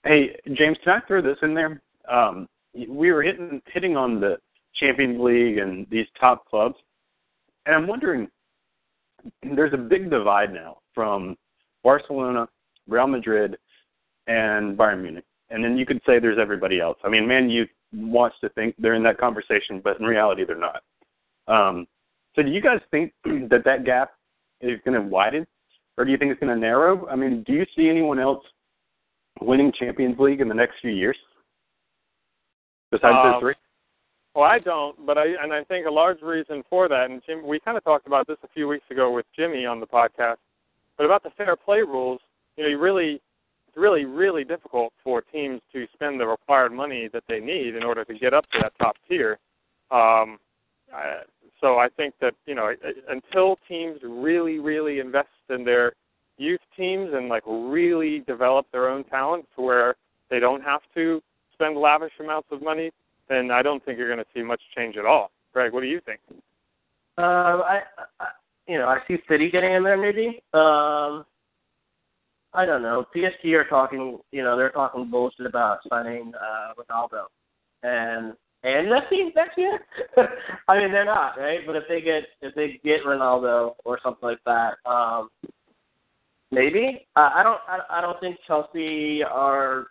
Hey, 0.04 0.36
James, 0.54 0.78
can 0.84 1.02
I 1.02 1.06
throw 1.08 1.22
this 1.22 1.38
in 1.42 1.54
there? 1.54 1.82
Um, 2.10 2.48
we 2.74 3.12
were 3.12 3.24
hitting 3.24 3.62
hitting 3.68 3.96
on 3.98 4.20
the 4.20 4.38
Champions 4.76 5.20
League 5.20 5.58
and 5.58 5.88
these 5.90 6.08
top 6.20 6.46
clubs, 6.50 6.76
and 7.66 7.76
I'm 7.76 7.88
wondering, 7.88 8.30
there's 9.42 9.74
a 9.74 9.78
big 9.78 10.10
divide 10.10 10.54
now 10.54 10.78
from 10.94 11.38
Barcelona, 11.84 12.48
Real 12.88 13.08
Madrid, 13.08 13.58
and 14.28 14.78
Bayern 14.78 15.02
Munich, 15.02 15.26
and 15.50 15.64
then 15.64 15.78
you 15.78 15.86
could 15.86 16.02
say 16.06 16.20
there's 16.20 16.40
everybody 16.40 16.80
else. 16.80 16.98
I 17.04 17.10
mean, 17.10 17.28
Man 17.28 17.50
U 17.50 17.66
wants 17.94 18.38
to 18.42 18.50
think 18.50 18.76
they're 18.78 18.96
in 18.96 19.04
that 19.04 19.18
conversation, 19.18 19.82
but 19.84 20.00
in 20.00 20.06
reality, 20.06 20.44
they're 20.46 20.58
not. 20.58 20.82
Um, 21.48 21.88
so, 22.36 22.42
do 22.42 22.50
you 22.50 22.62
guys 22.62 22.80
think 22.92 23.14
that 23.24 23.64
that 23.66 23.86
gap 23.86 24.12
is 24.62 24.80
going 24.86 25.00
to 25.00 25.08
widen, 25.08 25.46
or 25.98 26.06
do 26.06 26.12
you 26.12 26.18
think 26.18 26.32
it's 26.32 26.40
going 26.40 26.54
to 26.54 26.60
narrow? 26.60 27.08
I 27.08 27.16
mean, 27.16 27.44
do 27.46 27.54
you 27.54 27.66
see 27.76 27.90
anyone 27.90 28.20
else 28.20 28.44
winning 29.42 29.72
Champions 29.78 30.18
League 30.20 30.42
in 30.42 30.48
the 30.48 30.56
next 30.56 30.76
few 30.82 30.92
years? 30.92 31.18
Besides 32.92 33.16
Um, 33.16 33.32
those 33.32 33.40
three? 33.42 33.56
Well, 34.36 34.44
I 34.44 34.60
don't, 34.60 35.06
but 35.06 35.18
I 35.18 35.28
and 35.42 35.54
I 35.54 35.64
think 35.64 35.88
a 35.88 35.92
large 35.92 36.22
reason 36.22 36.64
for 36.70 36.90
that, 36.90 37.10
and 37.10 37.22
Jim, 37.26 37.48
we 37.48 37.60
kind 37.60 37.78
of 37.78 37.84
talked 37.86 38.06
about 38.06 38.28
this 38.28 38.38
a 38.44 38.50
few 38.50 38.68
weeks 38.68 38.86
ago 38.92 39.12
with 39.12 39.26
Jimmy 39.34 39.66
on 39.66 39.80
the 39.80 39.88
podcast, 39.88 40.38
but 40.98 41.06
about 41.06 41.24
the 41.24 41.30
fair 41.38 41.56
play 41.56 41.80
rules. 41.80 42.20
You 42.58 42.64
know, 42.64 42.70
you 42.70 42.80
really, 42.80 43.22
it's 43.68 43.78
really, 43.78 44.06
really 44.06 44.44
difficult 44.44 44.94
for 45.04 45.22
teams 45.22 45.62
to 45.74 45.86
spend 45.94 46.20
the 46.20 46.26
required 46.26 46.72
money 46.72 47.10
that 47.14 47.24
they 47.28 47.40
need 47.40 47.76
in 47.76 47.84
order 47.84 48.06
to 48.06 48.14
get 48.14 48.34
up 48.34 48.50
to 48.52 48.60
that 48.62 48.74
top 48.80 48.96
tier. 49.08 49.38
Um, 49.92 50.40
I, 50.94 51.22
so 51.62 51.78
I 51.78 51.88
think 51.96 52.14
that 52.22 52.34
you 52.46 52.56
know, 52.56 52.74
until 53.10 53.58
teams 53.68 54.00
really, 54.04 54.60
really 54.60 55.00
invest 55.00 55.30
in 55.50 55.64
their 55.64 55.94
youth 56.38 56.60
teams 56.76 57.12
and 57.14 57.30
like 57.30 57.44
really 57.48 58.20
develop 58.28 58.68
their 58.72 58.90
own 58.90 59.04
talent 59.06 59.46
to 59.56 59.62
where 59.62 59.96
they 60.30 60.40
don't 60.40 60.62
have 60.62 60.82
to 60.94 61.22
spend 61.54 61.78
lavish 61.78 62.12
amounts 62.20 62.50
of 62.52 62.62
money, 62.62 62.92
then 63.30 63.52
I 63.52 63.62
don't 63.62 63.84
think 63.84 63.98
you're 63.98 64.14
going 64.14 64.20
to 64.20 64.32
see 64.34 64.44
much 64.44 64.62
change 64.76 64.98
at 64.98 65.06
all. 65.06 65.32
Greg, 65.54 65.74
what 65.74 65.82
do 65.82 65.88
you 65.88 66.02
think? 66.06 66.20
Um, 67.18 67.64
I, 67.64 67.82
I, 68.20 68.28
you 68.68 68.78
know, 68.78 68.88
I 68.88 69.00
see 69.08 69.18
City 69.30 69.50
getting 69.50 69.74
in 69.74 69.84
there 69.84 69.98
maybe. 69.98 70.42
Um, 70.54 71.26
I 72.56 72.66
don't 72.66 72.82
know. 72.82 73.06
PSG 73.16 73.54
are 73.54 73.66
talking, 73.66 74.20
you 74.32 74.44
know, 74.44 74.56
they're 74.56 74.70
talking 74.70 75.10
bullshit 75.10 75.46
about 75.46 75.80
signing 75.90 76.32
uh, 76.36 76.74
Ronaldo, 76.80 77.26
and 77.84 78.34
and 78.64 78.88
Messi 78.88 79.36
next 79.36 79.58
year. 79.58 79.80
I 80.68 80.80
mean, 80.80 80.92
they're 80.92 81.06
not 81.06 81.38
right, 81.38 81.60
but 81.66 81.76
if 81.76 81.84
they 81.90 82.02
get 82.02 82.24
if 82.42 82.56
they 82.56 82.80
get 82.84 83.04
Ronaldo 83.06 83.76
or 83.84 84.00
something 84.02 84.30
like 84.30 84.44
that, 84.46 84.76
um, 84.90 85.30
maybe. 86.52 87.08
Uh, 87.16 87.30
I 87.36 87.44
don't. 87.44 87.60
I, 87.68 87.80
I 87.90 88.02
don't 88.02 88.20
think 88.20 88.38
Chelsea 88.48 89.22
are 89.24 89.88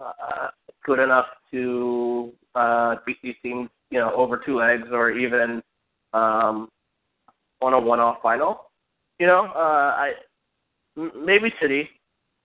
uh, 0.00 0.48
good 0.84 0.98
enough 0.98 1.26
to 1.52 2.32
uh, 2.54 2.96
beat 3.06 3.18
these 3.22 3.36
teams, 3.42 3.70
you 3.90 4.00
know, 4.00 4.12
over 4.14 4.42
two 4.44 4.58
legs 4.58 4.88
or 4.90 5.10
even 5.10 5.62
um, 6.12 6.68
on 7.62 7.72
a 7.72 7.80
one-off 7.80 8.18
final. 8.22 8.70
You 9.18 9.26
know, 9.26 9.46
uh, 9.54 9.94
I 9.96 10.12
maybe 10.96 11.52
City. 11.60 11.88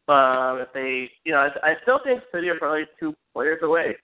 Um, 0.08 0.60
if 0.60 0.68
they, 0.74 1.10
you 1.24 1.32
know, 1.32 1.38
I, 1.64 1.72
I 1.72 1.74
still 1.84 2.00
think 2.04 2.22
City 2.34 2.50
are 2.50 2.58
probably 2.58 2.86
two 3.00 3.14
players 3.34 3.60
away. 3.64 3.96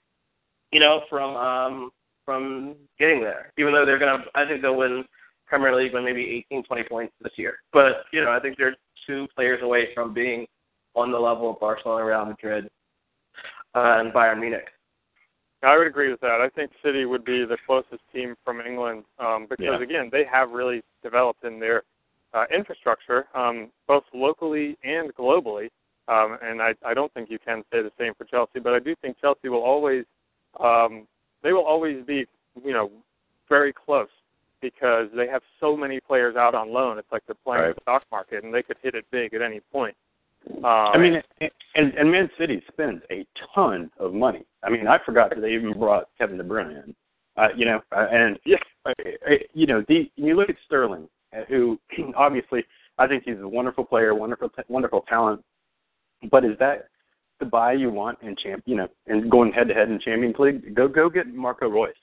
You 0.71 0.79
know, 0.79 1.01
from 1.10 1.36
um, 1.36 1.89
from 2.25 2.75
getting 2.99 3.21
there. 3.21 3.51
Even 3.57 3.73
though 3.73 3.86
they're 3.86 3.99
gonna, 3.99 4.23
I 4.36 4.45
think 4.45 4.62
they'll 4.62 4.75
win 4.75 5.05
Premier 5.47 5.75
League 5.75 5.93
by 5.93 6.01
maybe 6.01 6.43
18, 6.51 6.63
20 6.63 6.83
points 6.83 7.13
this 7.21 7.33
year. 7.38 7.55
But 7.73 8.05
you 8.12 8.21
know, 8.21 8.31
I 8.31 8.39
think 8.39 8.57
they're 8.57 8.75
two 9.07 9.27
players 9.36 9.62
away 9.63 9.89
from 9.93 10.13
being 10.13 10.45
on 10.95 11.12
the 11.12 11.19
level 11.19 11.51
of 11.51 11.60
Barcelona, 11.60 12.05
Real 12.05 12.25
Madrid, 12.25 12.69
uh, 13.75 13.99
and 13.99 14.13
Bayern 14.13 14.39
Munich. 14.39 14.67
I 15.63 15.77
would 15.77 15.88
agree 15.88 16.12
with 16.12 16.19
that. 16.21 16.39
I 16.41 16.49
think 16.49 16.71
City 16.83 17.05
would 17.05 17.25
be 17.25 17.45
the 17.45 17.57
closest 17.65 18.01
team 18.13 18.36
from 18.45 18.62
England 18.62 19.05
um, 19.19 19.47
because, 19.49 19.79
Yeah. 19.79 19.81
again, 19.81 20.10
they 20.12 20.23
have 20.25 20.51
really 20.51 20.81
developed 21.01 21.43
in 21.43 21.60
their 21.60 21.83
uh, 22.34 22.46
infrastructure, 22.54 23.28
um, 23.36 23.70
both 23.88 24.04
locally 24.13 24.78
and 24.84 25.13
globally. 25.16 25.70
Um, 26.08 26.38
and 26.42 26.62
I, 26.62 26.74
I 26.86 26.94
don't 26.94 27.13
think 27.13 27.30
you 27.30 27.40
can 27.40 27.63
say 27.72 27.82
the 27.82 27.92
same 28.00 28.13
for 28.18 28.24
Chelsea, 28.24 28.60
but 28.60 28.74
I 28.74 28.80
do 28.80 28.96
think 29.02 29.18
Chelsea 29.20 29.50
will 29.50 29.63
always, 29.63 30.06
um, 30.60 31.06
they 31.44 31.52
will 31.52 31.66
always 31.66 32.06
be, 32.06 32.26
you 32.63 32.72
know, 32.72 32.90
very 33.50 33.74
close 33.74 34.08
because 34.62 35.08
they 35.16 35.28
have 35.28 35.42
so 35.60 35.76
many 35.76 36.00
players 36.00 36.36
out 36.36 36.56
on 36.56 36.72
loan. 36.72 36.98
It's 36.98 37.12
like 37.12 37.24
they're 37.28 37.36
playing 37.44 37.63
Right. 37.63 37.76
the 37.76 37.82
stock 37.82 38.04
market, 38.12 38.44
and 38.44 38.54
they 38.54 38.63
could 38.63 38.78
hit 38.82 38.96
it 38.96 39.06
big 39.12 39.34
at 39.34 39.42
any 39.42 39.60
point. 39.60 39.96
Um, 40.58 40.66
I 40.66 40.98
mean, 40.98 41.22
and 41.76 41.94
and 41.96 42.12
Man 42.12 42.30
City 42.38 42.63
spends 42.72 43.02
a 43.12 43.26
ton 43.54 43.92
of 44.00 44.13
money. 44.13 44.46
I 44.63 44.70
mean, 44.70 44.88
I 44.88 44.98
forgot 44.98 45.30
that 45.32 45.42
they 45.42 45.54
even 45.54 45.78
brought 45.78 46.08
Kevin 46.18 46.38
De 46.38 46.44
Bruyne 46.44 46.84
in. 46.84 46.96
Uh, 47.36 47.50
you 47.56 47.66
know, 47.66 47.82
uh, 47.92 48.08
and 48.12 48.40
Yeah. 48.46 48.58
uh, 48.86 48.94
uh, 49.30 49.36
you 49.54 49.68
know, 49.68 49.84
the 49.88 50.10
you 50.16 50.36
look 50.36 50.50
at 50.50 50.56
Sterling, 50.66 51.04
uh, 51.04 51.08
who 51.48 51.80
obviously 52.16 52.63
I 52.98 53.08
think 53.08 53.24
he's 53.26 53.40
a 53.40 53.48
wonderful 53.48 53.86
player, 53.86 54.16
wonderful, 54.16 54.50
wonderful 54.68 55.02
talent. 55.08 55.44
But 56.32 56.44
is 56.46 56.58
that 56.60 56.88
the 57.40 57.46
buy 57.46 57.74
you 57.74 57.92
want 57.92 58.18
in 58.22 58.36
champ? 58.42 58.63
You 58.66 58.76
know, 58.78 58.88
and 59.06 59.30
going 59.30 59.52
head 59.52 59.68
to 59.68 59.74
head 59.74 59.90
in 59.90 60.00
Champions 60.00 60.36
League, 60.40 60.76
go 60.76 60.88
go 60.88 61.10
get 61.10 61.28
Marco 61.34 61.68
Reus, 61.70 61.96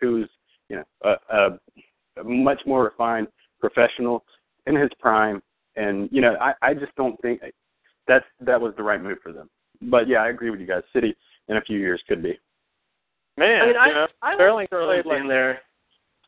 who's 0.00 0.28
you 0.68 0.76
know 0.76 0.84
a, 1.04 1.36
a, 1.36 2.20
a 2.20 2.24
much 2.24 2.60
more 2.66 2.84
refined 2.84 3.28
professional 3.60 4.24
in 4.66 4.76
his 4.76 4.90
prime. 4.98 5.42
And 5.76 6.08
you 6.12 6.20
know, 6.20 6.36
I 6.40 6.52
I 6.60 6.74
just 6.74 6.94
don't 6.96 7.20
think 7.22 7.40
that 8.08 8.24
that 8.40 8.60
was 8.60 8.74
the 8.76 8.82
right 8.82 9.02
move 9.02 9.18
for 9.22 9.32
them. 9.32 9.48
But 9.80 10.06
yeah, 10.06 10.18
I 10.18 10.28
agree 10.28 10.50
with 10.50 10.60
you 10.60 10.66
guys. 10.66 10.82
City 10.92 11.16
in 11.48 11.56
a 11.56 11.62
few 11.62 11.78
years 11.78 12.02
could 12.06 12.22
be. 12.22 12.38
man, 13.38 13.62
I 13.62 13.66
mean, 13.66 13.76
I, 13.76 13.86
you 13.86 13.94
know, 13.94 14.06
I 14.20 14.34
Sterling 14.34 14.56
like 14.56 14.68
Sterling 14.68 15.02
played 15.02 15.12
like 15.12 15.20
in 15.22 15.28
there. 15.28 15.60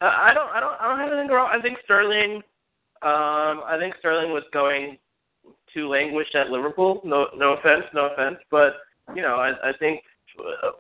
I, 0.05 0.31
I 0.31 0.35
don't, 0.35 0.51
I 0.51 0.61
don't, 0.61 0.75
I 0.81 0.89
don't 0.89 0.99
have 0.99 1.13
anything 1.13 1.31
wrong. 1.31 1.51
I 1.53 1.61
think 1.61 1.79
Sterling, 1.85 2.37
um, 3.03 3.63
I 3.67 3.77
think 3.79 3.95
Sterling 3.99 4.33
was 4.33 4.45
going 4.53 4.99
to 5.75 5.89
languish 5.89 6.29
at 6.35 6.51
Liverpool. 6.51 7.01
No, 7.05 7.27
no 7.37 7.55
offense, 7.55 7.85
no 7.95 8.07
offense, 8.07 8.37
but 8.51 8.75
you 9.15 9.23
know, 9.23 9.37
I, 9.37 9.71
I 9.71 9.73
think 9.79 10.01
uh, 10.39 10.71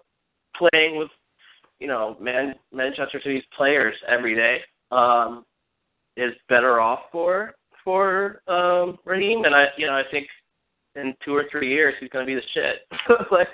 playing 0.57 0.97
with, 0.97 1.11
you 1.81 1.87
know, 1.87 2.17
Man, 2.21 2.55
Manchester 2.73 3.21
City's 3.23 3.43
players 3.57 3.95
every 4.09 4.35
day 4.35 4.59
um, 4.91 5.45
is 6.17 6.33
better 6.49 6.81
off 6.81 7.01
for 7.13 7.55
for 7.85 8.41
um, 8.49 8.99
Raheem, 9.05 9.45
and 9.45 9.55
I, 9.55 9.67
you 9.77 9.87
know, 9.87 9.93
I 9.93 10.03
think 10.11 10.27
in 10.97 11.15
two 11.25 11.35
or 11.35 11.45
three 11.51 11.69
years 11.69 11.95
he's 12.01 12.09
going 12.09 12.27
to 12.27 12.27
be 12.27 12.35
the 12.35 12.47
shit. 12.55 12.87
like, 13.31 13.49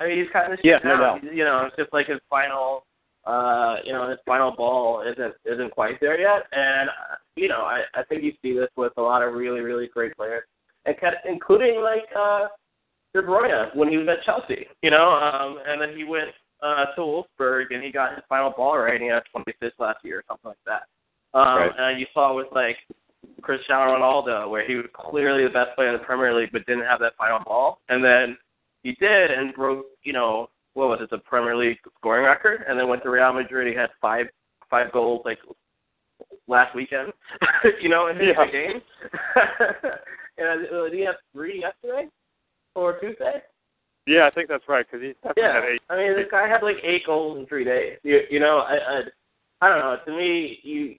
I 0.00 0.06
mean, 0.06 0.18
he's 0.18 0.32
kind 0.32 0.52
of 0.52 0.58
the 0.58 0.62
shit 0.62 0.80
Yeah, 0.82 0.88
no 0.88 0.98
doubt. 0.98 1.20
You 1.22 1.44
know, 1.44 1.64
it's 1.66 1.76
just 1.76 1.92
like 1.92 2.08
his 2.08 2.18
final, 2.28 2.84
uh, 3.26 3.76
you 3.84 3.92
know, 3.92 4.08
his 4.08 4.18
final 4.24 4.52
ball 4.52 5.02
isn't 5.02 5.34
isn't 5.44 5.72
quite 5.72 6.00
there 6.00 6.18
yet, 6.20 6.44
and 6.52 6.88
uh, 6.88 7.16
you 7.34 7.48
know, 7.48 7.62
I 7.62 7.82
I 7.94 8.02
think 8.04 8.22
you 8.22 8.32
see 8.42 8.54
this 8.54 8.70
with 8.76 8.92
a 8.96 9.02
lot 9.02 9.22
of 9.22 9.34
really 9.34 9.60
really 9.60 9.88
great 9.88 10.16
players, 10.16 10.44
and 10.84 10.98
kind 11.00 11.14
of, 11.14 11.20
including 11.30 11.80
like 11.82 12.06
uh, 12.16 12.46
De 13.14 13.22
Bruyne 13.22 13.74
when 13.74 13.88
he 13.88 13.96
was 13.96 14.08
at 14.08 14.24
Chelsea, 14.24 14.66
you 14.82 14.90
know, 14.90 15.10
um, 15.10 15.58
and 15.66 15.80
then 15.80 15.96
he 15.96 16.04
went 16.04 16.30
uh, 16.62 16.86
to 16.94 17.00
Wolfsburg 17.00 17.66
and 17.70 17.82
he 17.82 17.90
got 17.90 18.14
his 18.14 18.24
final 18.28 18.52
ball 18.56 18.78
right, 18.78 18.94
and 18.94 19.02
he 19.02 19.08
had 19.08 19.22
26 19.32 19.74
last 19.78 19.98
year 20.04 20.18
or 20.18 20.24
something 20.28 20.50
like 20.50 20.64
that. 20.66 20.82
Um, 21.38 21.58
Right. 21.58 21.72
And 21.76 22.00
you 22.00 22.06
saw 22.14 22.34
with 22.34 22.46
like 22.52 22.76
Cristiano 23.42 23.96
Ronaldo, 23.96 24.48
where 24.50 24.66
he 24.66 24.76
was 24.76 24.86
clearly 24.94 25.44
the 25.44 25.50
best 25.50 25.74
player 25.74 25.92
in 25.92 25.98
the 25.98 26.04
Premier 26.04 26.34
League, 26.34 26.50
but 26.52 26.64
didn't 26.66 26.84
have 26.84 27.00
that 27.00 27.14
final 27.18 27.40
ball, 27.44 27.80
and 27.88 28.04
then 28.04 28.36
he 28.82 28.92
did 29.00 29.30
and 29.30 29.54
broke, 29.54 29.86
you 30.02 30.12
know, 30.12 30.48
what 30.76 30.88
was 30.90 30.98
it, 31.00 31.10
the 31.10 31.18
Premier 31.18 31.56
League 31.56 31.78
scoring 31.98 32.24
record, 32.26 32.64
and 32.68 32.78
then 32.78 32.86
went 32.88 33.02
to 33.02 33.10
Real 33.10 33.32
Madrid. 33.32 33.66
He 33.66 33.74
had 33.74 33.88
five 34.00 34.26
five 34.68 34.92
goals 34.92 35.22
like 35.24 35.38
last 36.48 36.74
weekend, 36.74 37.12
you 37.80 37.88
know, 37.88 38.08
in 38.08 38.16
his 38.16 38.28
Yeah. 38.36 38.46
game. 38.52 38.82
and 40.38 40.66
uh, 40.66 40.84
did 40.84 40.92
he 40.92 41.00
have 41.04 41.14
three 41.32 41.60
yesterday 41.60 42.08
or 42.74 42.98
Tuesday? 43.00 43.42
Yeah, 44.06 44.26
I 44.26 44.30
think 44.30 44.48
that's 44.48 44.68
right 44.68 44.86
because 44.86 45.04
he's 45.04 45.14
definitely 45.16 45.42
Yeah, 45.42 45.54
had 45.54 45.64
eight. 45.64 45.80
I 45.90 45.96
mean, 45.96 46.14
this 46.14 46.26
guy 46.30 46.46
had 46.46 46.62
like 46.62 46.76
eight 46.84 47.06
goals 47.06 47.38
in 47.38 47.46
three 47.46 47.64
days. 47.64 47.98
You, 48.02 48.20
you 48.30 48.38
know, 48.38 48.58
I, 48.58 48.74
I, 48.76 49.00
I 49.62 49.68
don't 49.68 49.78
know. 49.80 49.96
To 50.04 50.16
me, 50.16 50.58
you 50.62 50.96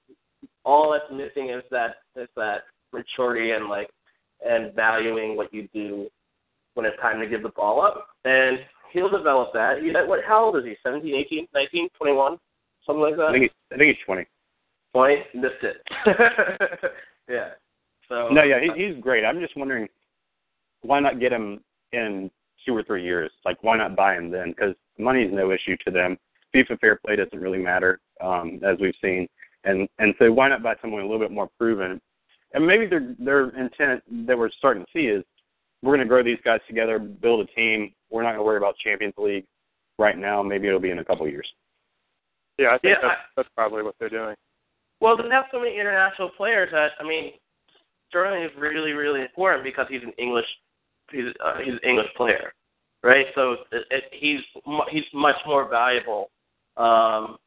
all 0.65 0.91
that's 0.91 1.11
missing 1.11 1.49
is 1.51 1.63
that 1.71 1.97
is 2.15 2.27
that 2.35 2.63
maturity 2.93 3.51
and 3.51 3.67
like 3.69 3.89
and 4.45 4.73
valuing 4.75 5.37
what 5.37 5.53
you 5.53 5.67
do 5.73 6.07
when 6.73 6.85
it's 6.85 6.99
time 7.01 7.19
to 7.19 7.27
give 7.27 7.43
the 7.43 7.49
ball 7.49 7.81
up. 7.81 8.07
And 8.25 8.59
he'll 8.93 9.09
develop 9.09 9.53
that. 9.53 9.81
He, 9.81 9.91
what? 9.91 10.19
How 10.27 10.45
old 10.45 10.57
is 10.57 10.65
he? 10.65 10.75
Seventeen, 10.83 11.15
eighteen, 11.15 11.47
nineteen, 11.53 11.89
twenty-one, 11.97 12.37
something 12.85 13.01
like 13.01 13.17
that. 13.17 13.27
I 13.27 13.31
think 13.31 13.43
he, 13.43 13.75
I 13.75 13.77
think 13.77 13.95
he's 13.95 14.05
20. 14.05 14.25
Twenty. 14.93 15.15
Missed 15.33 15.63
it. 15.63 15.77
yeah. 17.29 17.49
So. 18.09 18.29
No, 18.29 18.43
yeah, 18.43 18.59
he, 18.61 18.87
he's 18.87 19.01
great. 19.01 19.25
I'm 19.25 19.39
just 19.39 19.57
wondering 19.57 19.87
why 20.81 20.99
not 20.99 21.19
get 21.19 21.33
him 21.33 21.59
in 21.91 22.31
two 22.65 22.75
or 22.75 22.83
three 22.83 23.03
years? 23.03 23.31
Like, 23.45 23.61
why 23.63 23.77
not 23.77 23.95
buy 23.95 24.15
him 24.15 24.31
then? 24.31 24.49
Because 24.49 24.75
money 24.97 25.23
is 25.23 25.33
no 25.33 25.51
issue 25.51 25.75
to 25.85 25.91
them. 25.91 26.17
FIFA 26.55 26.79
fair 26.79 26.99
play 27.05 27.15
doesn't 27.15 27.39
really 27.39 27.59
matter, 27.59 27.99
um, 28.21 28.59
as 28.65 28.77
we've 28.79 28.95
seen, 29.01 29.27
and 29.65 29.87
and 29.99 30.13
so 30.17 30.31
why 30.31 30.47
not 30.47 30.63
buy 30.63 30.75
someone 30.81 31.01
a 31.01 31.05
little 31.05 31.19
bit 31.19 31.31
more 31.31 31.49
proven? 31.59 31.99
And 32.53 32.65
maybe 32.65 32.87
their 32.87 33.15
their 33.19 33.49
intent 33.49 34.01
that 34.25 34.37
we're 34.37 34.49
starting 34.57 34.83
to 34.83 34.89
see 34.93 35.07
is 35.07 35.23
we're 35.83 35.95
going 35.95 36.05
to 36.05 36.09
grow 36.09 36.23
these 36.23 36.39
guys 36.43 36.59
together, 36.67 36.99
build 36.99 37.47
a 37.47 37.51
team. 37.53 37.91
We're 38.09 38.23
not 38.23 38.29
going 38.29 38.39
to 38.39 38.43
worry 38.43 38.57
about 38.57 38.75
Champions 38.83 39.13
League 39.17 39.45
right 39.99 40.17
now. 40.17 40.41
Maybe 40.41 40.67
it'll 40.67 40.79
be 40.79 40.91
in 40.91 40.99
a 40.99 41.05
couple 41.05 41.25
of 41.25 41.31
years. 41.31 41.47
Yeah, 42.57 42.69
I 42.69 42.77
think 42.79 42.97
Yeah, 43.01 43.07
that's, 43.07 43.21
that's 43.35 43.49
probably 43.55 43.83
what 43.83 43.95
they're 43.99 44.09
doing. 44.09 44.35
Well, 44.99 45.15
they 45.15 45.29
have 45.29 45.45
so 45.51 45.59
many 45.59 45.79
international 45.79 46.29
players 46.35 46.69
that 46.71 46.91
I 46.99 47.03
mean, 47.03 47.33
Sterling 48.09 48.43
is 48.43 48.51
really, 48.57 48.91
really 48.91 49.21
important 49.21 49.63
because 49.63 49.85
he's 49.89 50.01
an 50.01 50.13
English, 50.17 50.45
he's 51.11 51.25
uh, 51.43 51.59
he's 51.63 51.73
an 51.73 51.79
English 51.89 52.07
player, 52.15 52.51
right? 53.03 53.27
So 53.35 53.57
it, 53.71 53.85
it, 53.91 54.03
he's 54.11 54.39
he's 54.89 55.03
much 55.13 55.35
more 55.45 55.69
valuable 55.69 56.31
um, 56.77 57.37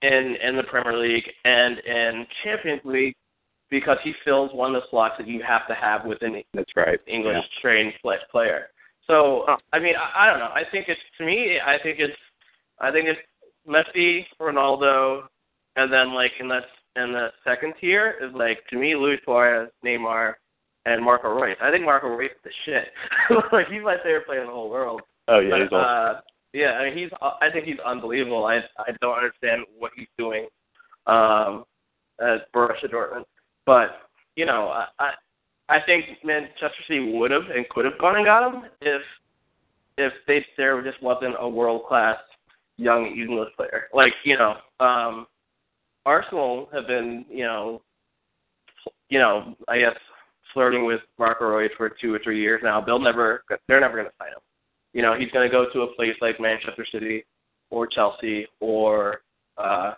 in 0.00 0.36
in 0.42 0.56
the 0.56 0.62
Premier 0.62 0.96
League 0.96 1.28
and 1.44 1.78
in 1.80 2.26
Champions 2.44 2.80
League 2.84 3.14
because 3.72 3.96
he 4.04 4.12
fills 4.22 4.50
one 4.52 4.74
of 4.76 4.82
the 4.82 4.86
slots 4.90 5.14
that 5.18 5.26
you 5.26 5.42
have 5.42 5.66
to 5.66 5.74
have 5.74 6.04
within 6.04 6.42
That's 6.52 6.70
right. 6.76 7.00
English 7.08 7.36
Yeah. 7.36 7.60
trained 7.62 7.94
play- 8.02 8.18
player. 8.30 8.68
So 9.08 9.46
I 9.72 9.78
mean, 9.80 9.94
I, 9.96 10.24
I 10.24 10.26
don't 10.30 10.38
know. 10.38 10.52
I 10.54 10.62
think 10.70 10.84
it's 10.88 11.00
to 11.18 11.24
me. 11.24 11.58
I 11.64 11.76
think 11.82 11.98
it's 11.98 12.16
I 12.78 12.92
think 12.92 13.08
it's 13.08 13.18
Messi, 13.66 14.26
Ronaldo, 14.40 15.22
and 15.76 15.90
then 15.92 16.12
like 16.14 16.32
in 16.38 16.48
that 16.48 16.64
in 16.96 17.12
the 17.12 17.28
second 17.44 17.72
tier 17.80 18.14
is 18.22 18.30
like 18.34 18.58
to 18.68 18.76
me 18.76 18.94
Luis 18.94 19.18
Suarez, 19.24 19.70
Neymar, 19.84 20.34
and 20.84 21.02
Marco 21.02 21.30
Reus. 21.30 21.56
I 21.62 21.70
think 21.70 21.84
Marco 21.86 22.08
Reus 22.08 22.32
is 22.32 22.38
the 22.44 22.50
shit. 22.66 22.88
like 23.52 23.68
he's 23.68 23.82
my 23.82 23.96
favorite 24.04 24.26
player 24.26 24.42
in 24.42 24.48
the 24.48 24.52
whole 24.52 24.68
world. 24.70 25.00
Oh 25.28 25.40
yeah, 25.40 25.50
But, 25.50 25.60
he's 25.62 25.72
awesome. 25.72 26.16
uh, 26.16 26.20
yeah, 26.52 26.72
I 26.72 26.84
mean 26.84 26.98
he's. 26.98 27.10
I 27.40 27.48
think 27.50 27.64
he's 27.64 27.80
unbelievable. 27.84 28.44
I 28.44 28.58
I 28.78 28.92
don't 29.00 29.16
understand 29.16 29.62
what 29.78 29.92
he's 29.96 30.12
doing 30.18 30.46
um, 31.06 31.64
at 32.20 32.52
Borussia 32.54 32.88
Dortmund, 32.92 33.24
but 33.66 34.08
you 34.36 34.46
know 34.46 34.68
I 34.68 34.86
I, 34.98 35.10
I 35.68 35.78
think 35.86 36.04
Manchester 36.24 36.70
City 36.86 37.12
would 37.12 37.30
have 37.30 37.50
and 37.54 37.68
could 37.68 37.84
have 37.84 37.98
gone 37.98 38.16
and 38.16 38.24
got 38.24 38.52
him 38.52 38.62
if 38.80 39.02
if 39.98 40.12
they 40.26 40.44
there 40.56 40.82
just 40.82 41.02
wasn't 41.02 41.34
a 41.38 41.48
world 41.48 41.82
class 41.86 42.16
young 42.76 43.06
English 43.06 43.54
player. 43.56 43.88
Like 43.92 44.12
you 44.24 44.36
know, 44.36 44.54
um, 44.80 45.26
Arsenal 46.06 46.68
have 46.72 46.86
been 46.86 47.24
you 47.30 47.44
know, 47.44 47.82
you 49.08 49.18
know 49.18 49.54
I 49.68 49.78
guess 49.78 49.96
flirting 50.52 50.84
with 50.84 51.00
Marco 51.18 51.46
Reus 51.46 51.72
for 51.76 51.88
two 51.88 52.12
or 52.12 52.20
three 52.22 52.40
years 52.40 52.60
now. 52.62 52.80
They'll 52.80 52.98
never. 52.98 53.44
They're 53.68 53.80
never 53.80 53.96
going 53.96 54.08
to 54.08 54.14
sign 54.18 54.28
him 54.28 54.42
you 54.92 55.02
know, 55.02 55.18
he's 55.18 55.30
going 55.30 55.48
to 55.48 55.52
go 55.52 55.66
to 55.72 55.82
a 55.82 55.94
place 55.94 56.14
like 56.20 56.40
Manchester 56.40 56.86
City 56.90 57.24
or 57.70 57.86
Chelsea 57.86 58.46
or 58.60 59.22
uh, 59.56 59.94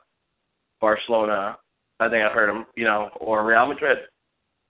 Barcelona. 0.81 1.59
I 2.01 2.09
think 2.09 2.25
I've 2.25 2.33
heard 2.33 2.51
him, 2.51 2.67
you 2.77 2.85
know, 2.85 3.11
or 3.21 3.45
Real 3.47 3.67
Madrid. 3.67 3.99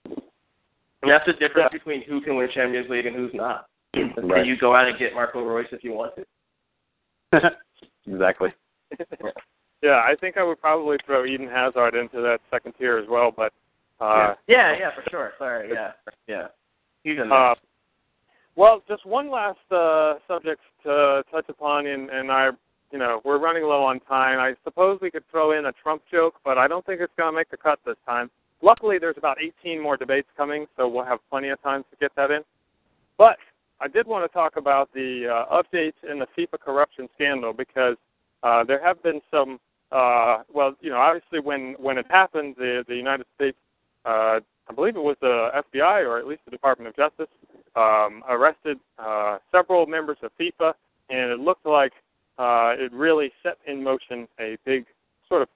And 0.06 1.10
that's 1.10 1.26
the 1.26 1.32
difference 1.34 1.70
between 1.72 2.02
who 2.02 2.20
can 2.20 2.36
win 2.36 2.48
Champions 2.54 2.88
League 2.88 3.06
and 3.06 3.16
who's 3.16 3.32
not. 3.34 3.66
Right. 3.96 4.40
Can 4.40 4.46
you 4.46 4.56
go 4.58 4.74
out 4.74 4.88
and 4.88 4.98
get 4.98 5.14
Marco 5.14 5.40
Reus 5.44 5.68
if 5.70 5.84
you 5.84 5.92
want 5.92 6.14
to? 6.16 7.50
exactly. 8.06 8.50
Yeah, 9.84 9.96
I 9.96 10.14
think 10.18 10.38
I 10.38 10.42
would 10.42 10.62
probably 10.62 10.96
throw 11.04 11.26
Eden 11.26 11.46
Hazard 11.46 11.94
into 11.94 12.22
that 12.22 12.38
second 12.50 12.72
tier 12.78 12.96
as 12.96 13.04
well, 13.06 13.30
but 13.30 13.52
uh, 14.00 14.34
Yeah, 14.48 14.74
yeah, 14.78 14.90
for 14.94 15.04
sure. 15.10 15.32
Sorry, 15.36 15.68
yeah, 15.70 15.90
yeah. 16.26 16.46
He's 17.02 17.18
in 17.20 17.28
there. 17.28 17.50
Uh, 17.50 17.54
well, 18.56 18.82
just 18.88 19.04
one 19.04 19.30
last 19.30 19.58
uh, 19.70 20.14
subject 20.26 20.62
to 20.84 21.22
touch 21.30 21.44
upon, 21.50 21.86
and, 21.86 22.08
and 22.08 22.32
I, 22.32 22.48
you 22.94 23.00
know, 23.00 23.20
we're 23.24 23.38
running 23.38 23.64
low 23.64 23.82
on 23.82 23.98
time. 23.98 24.38
I 24.38 24.54
suppose 24.62 25.00
we 25.02 25.10
could 25.10 25.28
throw 25.28 25.58
in 25.58 25.66
a 25.66 25.72
Trump 25.72 26.02
joke, 26.08 26.36
but 26.44 26.58
I 26.58 26.68
don't 26.68 26.86
think 26.86 27.00
it's 27.00 27.12
going 27.18 27.32
to 27.32 27.36
make 27.36 27.50
the 27.50 27.56
cut 27.56 27.80
this 27.84 27.96
time. 28.06 28.30
Luckily, 28.62 28.98
there's 29.00 29.16
about 29.18 29.38
18 29.42 29.82
more 29.82 29.96
debates 29.96 30.28
coming, 30.36 30.66
so 30.76 30.86
we'll 30.86 31.04
have 31.04 31.18
plenty 31.28 31.48
of 31.48 31.60
time 31.60 31.82
to 31.90 31.96
get 32.00 32.12
that 32.14 32.30
in. 32.30 32.42
But 33.18 33.36
I 33.80 33.88
did 33.88 34.06
want 34.06 34.30
to 34.30 34.32
talk 34.32 34.56
about 34.56 34.94
the 34.94 35.26
uh, 35.26 35.60
updates 35.60 36.08
in 36.08 36.20
the 36.20 36.28
FIFA 36.38 36.60
corruption 36.60 37.08
scandal 37.16 37.52
because 37.52 37.96
uh, 38.44 38.62
there 38.62 38.80
have 38.82 39.02
been 39.02 39.20
some. 39.28 39.58
Uh, 39.90 40.44
well, 40.52 40.76
you 40.80 40.90
know, 40.90 40.98
obviously 40.98 41.40
when 41.40 41.74
when 41.80 41.98
it 41.98 42.06
happened, 42.08 42.54
the 42.56 42.84
the 42.86 42.94
United 42.94 43.26
States, 43.34 43.58
uh, 44.04 44.38
I 44.68 44.72
believe 44.72 44.94
it 44.94 45.02
was 45.02 45.16
the 45.20 45.50
FBI 45.74 46.06
or 46.06 46.20
at 46.20 46.28
least 46.28 46.42
the 46.44 46.52
Department 46.52 46.88
of 46.88 46.94
Justice, 46.94 47.32
um, 47.74 48.22
arrested 48.28 48.78
uh, 49.00 49.38
several 49.50 49.84
members 49.86 50.18
of 50.22 50.30
FIFA, 50.40 50.74
and 51.10 51.32
it 51.32 51.40
looked 51.40 51.66
like 51.66 51.92
uh, 52.38 52.74
it 52.76 52.92
really 52.92 53.32
set 53.42 53.58
in 53.66 53.82
motion 53.82 54.26
a 54.40 54.56
big 54.64 54.86
sort 55.28 55.42
of 55.42 55.48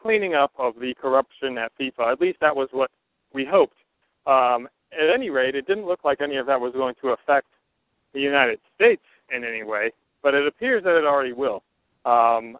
cleaning 0.00 0.34
up 0.34 0.52
of 0.58 0.74
the 0.80 0.94
corruption 1.00 1.58
at 1.58 1.72
FIFA. 1.78 2.12
At 2.12 2.20
least 2.20 2.38
that 2.40 2.54
was 2.54 2.68
what 2.72 2.90
we 3.32 3.44
hoped. 3.44 3.76
Um, 4.26 4.68
at 4.92 5.12
any 5.12 5.30
rate, 5.30 5.54
it 5.54 5.66
didn't 5.66 5.86
look 5.86 6.04
like 6.04 6.20
any 6.20 6.36
of 6.36 6.46
that 6.46 6.60
was 6.60 6.72
going 6.72 6.94
to 7.02 7.08
affect 7.08 7.46
the 8.14 8.20
United 8.20 8.58
States 8.74 9.02
in 9.34 9.44
any 9.44 9.62
way, 9.62 9.90
but 10.22 10.34
it 10.34 10.46
appears 10.46 10.82
that 10.84 10.96
it 10.96 11.04
already 11.04 11.32
will. 11.32 11.62
Um, 12.04 12.56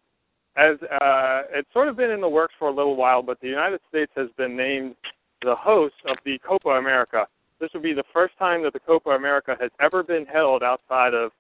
as 0.57 0.77
uh, 0.83 1.43
it's 1.53 1.73
sort 1.73 1.89
of 1.89 1.97
been 1.97 2.11
in 2.11 2.21
the 2.21 2.29
works 2.29 2.55
for 2.59 2.69
a 2.69 2.75
little 2.75 2.97
while, 2.97 3.23
but 3.23 3.41
the 3.41 3.49
United 3.49 3.81
States 3.89 4.11
has 4.17 4.29
been 4.37 4.57
named 4.57 4.97
the 5.43 5.55
host 5.55 5.95
of 6.07 6.17
the 6.25 6.39
Copa 6.41 6.71
America. 6.71 7.27
This 7.61 7.71
would 7.75 7.83
be 7.83 7.93
the 7.93 8.05
first 8.13 8.37
time 8.39 8.63
that 8.65 8.73
the 8.73 8.81
Copa 8.81 9.11
America 9.11 9.57
has 9.61 9.71
ever 9.81 10.03
been 10.03 10.27
held 10.27 10.63
outside 10.63 11.15
of 11.15 11.31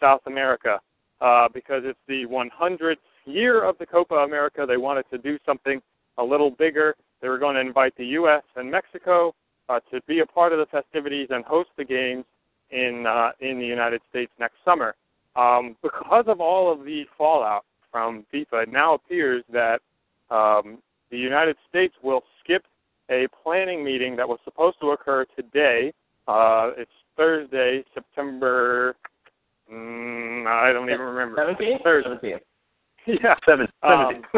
South 0.00 0.22
America, 0.26 0.80
uh, 1.22 1.48
because 1.52 1.82
it's 1.84 1.98
the 2.08 2.26
100th 2.26 2.96
year 3.24 3.64
of 3.64 3.78
the 3.78 3.86
Copa 3.86 4.16
America. 4.16 4.64
They 4.66 4.76
wanted 4.76 5.04
to 5.10 5.18
do 5.18 5.38
something 5.46 5.80
a 6.18 6.24
little 6.24 6.50
bigger. 6.50 6.94
They 7.20 7.28
were 7.28 7.38
going 7.38 7.54
to 7.54 7.60
invite 7.60 7.96
the 7.96 8.06
U.S. 8.06 8.42
and 8.56 8.70
Mexico 8.70 9.34
uh, 9.68 9.78
to 9.92 10.00
be 10.08 10.20
a 10.20 10.26
part 10.26 10.52
of 10.52 10.58
the 10.58 10.66
festivities 10.66 11.28
and 11.30 11.44
host 11.44 11.70
the 11.78 11.84
games 11.84 12.24
in 12.70 13.06
uh, 13.06 13.30
in 13.40 13.58
the 13.58 13.66
United 13.66 14.00
States 14.10 14.32
next 14.40 14.56
summer. 14.64 14.94
Um, 15.36 15.76
because 15.82 16.24
of 16.26 16.40
all 16.40 16.72
of 16.72 16.84
the 16.84 17.04
fallout 17.16 17.64
from 17.90 18.26
FIFA, 18.34 18.64
it 18.64 18.72
now 18.72 18.94
appears 18.94 19.44
that 19.52 19.80
um, 20.30 20.78
the 21.10 21.18
United 21.18 21.56
States 21.68 21.94
will 22.02 22.22
skip 22.42 22.64
a 23.10 23.28
planning 23.42 23.84
meeting 23.84 24.16
that 24.16 24.28
was 24.28 24.38
supposed 24.44 24.80
to 24.80 24.90
occur 24.90 25.24
today. 25.36 25.92
Uh, 26.26 26.70
it's 26.76 26.90
Thursday, 27.16 27.84
September. 27.94 28.96
Mm, 29.72 30.46
I 30.46 30.72
don't 30.72 30.88
even 30.88 31.00
remember. 31.00 31.36
Seventeen. 31.38 31.78
Thursday. 31.82 32.08
Seventeen. 32.10 33.18
Yeah. 33.22 33.34
Seven. 33.48 33.66
Um, 33.82 34.22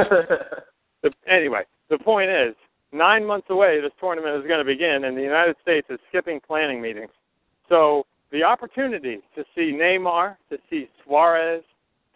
the, 1.02 1.10
anyway, 1.28 1.62
the 1.90 1.98
point 1.98 2.30
is, 2.30 2.54
nine 2.92 3.26
months 3.26 3.48
away, 3.50 3.80
this 3.80 3.92
tournament 4.00 4.36
is 4.42 4.48
going 4.48 4.60
to 4.60 4.64
begin, 4.64 5.04
and 5.04 5.16
the 5.16 5.22
United 5.22 5.56
States 5.62 5.86
is 5.90 5.98
skipping 6.08 6.40
planning 6.46 6.80
meetings. 6.80 7.10
So 7.68 8.06
the 8.30 8.42
opportunity 8.42 9.20
to 9.34 9.44
see 9.54 9.72
Neymar, 9.72 10.36
to 10.50 10.58
see 10.70 10.88
Suarez, 11.04 11.62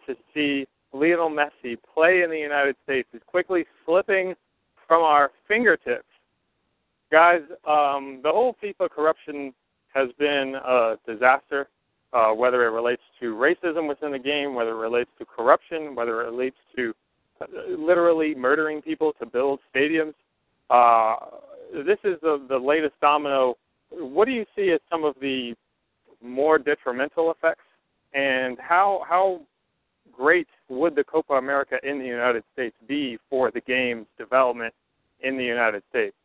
to 0.07 0.15
see 0.33 0.65
Lionel 0.93 1.29
Messi 1.29 1.77
play 1.93 2.23
in 2.23 2.29
the 2.29 2.37
United 2.37 2.75
States 2.83 3.07
is 3.13 3.21
quickly 3.27 3.65
slipping 3.85 4.33
from 4.87 5.03
our 5.03 5.31
fingertips. 5.47 6.05
Guys, 7.11 7.41
um, 7.67 8.19
the 8.23 8.31
whole 8.31 8.55
FIFA 8.63 8.89
corruption 8.89 9.53
has 9.93 10.09
been 10.17 10.55
a 10.55 10.95
disaster, 11.07 11.67
uh, 12.13 12.31
whether 12.31 12.65
it 12.65 12.71
relates 12.71 13.01
to 13.19 13.35
racism 13.35 13.87
within 13.87 14.11
the 14.11 14.19
game, 14.19 14.55
whether 14.55 14.71
it 14.71 14.79
relates 14.79 15.09
to 15.19 15.25
corruption, 15.25 15.95
whether 15.95 16.21
it 16.21 16.31
relates 16.31 16.57
to 16.75 16.93
uh, 17.41 17.45
literally 17.77 18.33
murdering 18.35 18.81
people 18.81 19.13
to 19.19 19.25
build 19.25 19.59
stadiums. 19.73 20.13
Uh, 20.69 21.15
this 21.85 21.99
is 22.03 22.19
the, 22.21 22.43
the 22.49 22.57
latest 22.57 22.93
domino. 23.01 23.55
What 23.91 24.25
do 24.25 24.31
you 24.31 24.45
see 24.55 24.71
as 24.71 24.79
some 24.89 25.03
of 25.03 25.15
the 25.21 25.53
more 26.21 26.57
detrimental 26.57 27.31
effects, 27.31 27.63
and 28.13 28.57
how 28.59 29.03
how 29.07 29.41
great 30.11 30.47
would 30.67 30.95
the 30.95 31.03
Copa 31.03 31.33
America 31.33 31.77
in 31.83 31.99
the 31.99 32.05
United 32.05 32.43
States 32.53 32.75
be 32.87 33.17
for 33.29 33.51
the 33.51 33.61
game's 33.61 34.07
development 34.17 34.73
in 35.21 35.37
the 35.37 35.43
United 35.43 35.81
States? 35.89 36.15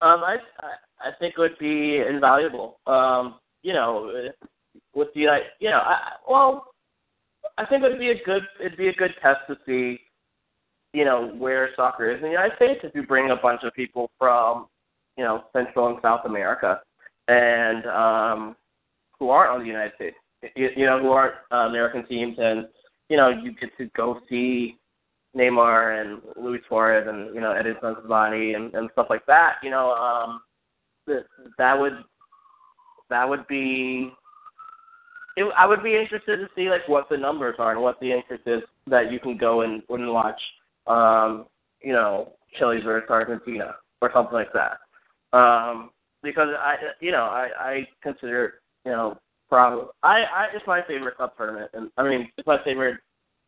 Um, 0.00 0.22
I 0.22 0.36
I 0.60 1.08
I 1.08 1.10
think 1.18 1.34
it 1.36 1.40
would 1.40 1.58
be 1.58 2.02
invaluable. 2.08 2.78
Um, 2.86 3.36
you 3.62 3.72
know, 3.72 4.12
with 4.94 5.08
the 5.14 5.20
you 5.60 5.70
know, 5.70 5.78
I, 5.78 5.96
well, 6.28 6.66
I 7.58 7.66
think 7.66 7.84
it'd 7.84 7.98
be 7.98 8.10
a 8.10 8.24
good 8.24 8.42
it'd 8.60 8.78
be 8.78 8.88
a 8.88 8.94
good 8.94 9.12
test 9.22 9.40
to 9.48 9.56
see, 9.66 10.00
you 10.92 11.04
know, 11.04 11.32
where 11.38 11.70
soccer 11.76 12.10
is 12.10 12.16
in 12.16 12.22
the 12.22 12.28
United 12.28 12.56
States 12.56 12.80
if 12.82 12.94
you 12.94 13.06
bring 13.06 13.30
a 13.30 13.36
bunch 13.36 13.62
of 13.64 13.74
people 13.74 14.10
from, 14.18 14.66
you 15.16 15.24
know, 15.24 15.44
Central 15.52 15.88
and 15.88 15.98
South 16.02 16.24
America, 16.24 16.80
and 17.28 17.86
um, 17.86 18.56
who 19.18 19.30
aren't 19.30 19.52
on 19.52 19.60
the 19.60 19.66
United 19.66 19.92
States, 19.94 20.16
you, 20.56 20.70
you 20.76 20.86
know, 20.86 21.00
who 21.00 21.10
aren't 21.10 21.34
uh, 21.52 21.68
American 21.68 22.06
teams, 22.06 22.36
and 22.38 22.66
you 23.08 23.16
know, 23.16 23.28
you 23.28 23.52
get 23.52 23.76
to 23.78 23.86
go 23.96 24.20
see 24.28 24.78
Neymar 25.36 26.00
and 26.00 26.22
Luis 26.36 26.62
Suarez 26.68 27.06
and 27.08 27.34
you 27.34 27.40
know 27.40 27.52
Edinson 27.52 28.02
Cavani 28.02 28.56
and, 28.56 28.74
and 28.74 28.90
stuff 28.92 29.06
like 29.10 29.24
that. 29.26 29.56
You 29.62 29.70
know, 29.70 29.92
um, 29.92 30.40
that 31.58 31.78
would 31.78 32.04
that 33.12 33.28
would 33.28 33.46
be. 33.46 34.12
It, 35.36 35.44
I 35.56 35.66
would 35.66 35.82
be 35.82 35.96
interested 35.96 36.36
to 36.36 36.48
see 36.54 36.68
like 36.68 36.86
what 36.88 37.08
the 37.08 37.16
numbers 37.16 37.56
are 37.58 37.72
and 37.72 37.80
what 37.80 37.98
the 38.00 38.12
interest 38.12 38.42
is 38.46 38.62
that 38.86 39.10
you 39.10 39.18
can 39.18 39.38
go 39.38 39.62
and, 39.62 39.82
and 39.88 40.12
watch. 40.12 40.40
Um, 40.86 41.46
you 41.80 41.92
know, 41.92 42.32
Chile 42.58 42.80
versus 42.84 43.08
Argentina 43.08 43.76
or 44.00 44.10
something 44.12 44.34
like 44.34 44.52
that. 44.52 44.78
Um, 45.36 45.90
because 46.22 46.48
I, 46.58 46.76
you 47.00 47.12
know, 47.12 47.24
I, 47.24 47.48
I 47.58 47.88
consider, 48.02 48.54
you 48.84 48.92
know, 48.92 49.18
probably 49.48 49.86
I, 50.02 50.22
I 50.22 50.46
it's 50.54 50.66
my 50.66 50.82
favorite 50.86 51.16
cup 51.16 51.36
tournament, 51.36 51.70
and 51.74 51.90
I 51.96 52.02
mean 52.02 52.28
it's 52.36 52.46
my 52.46 52.62
favorite 52.64 52.98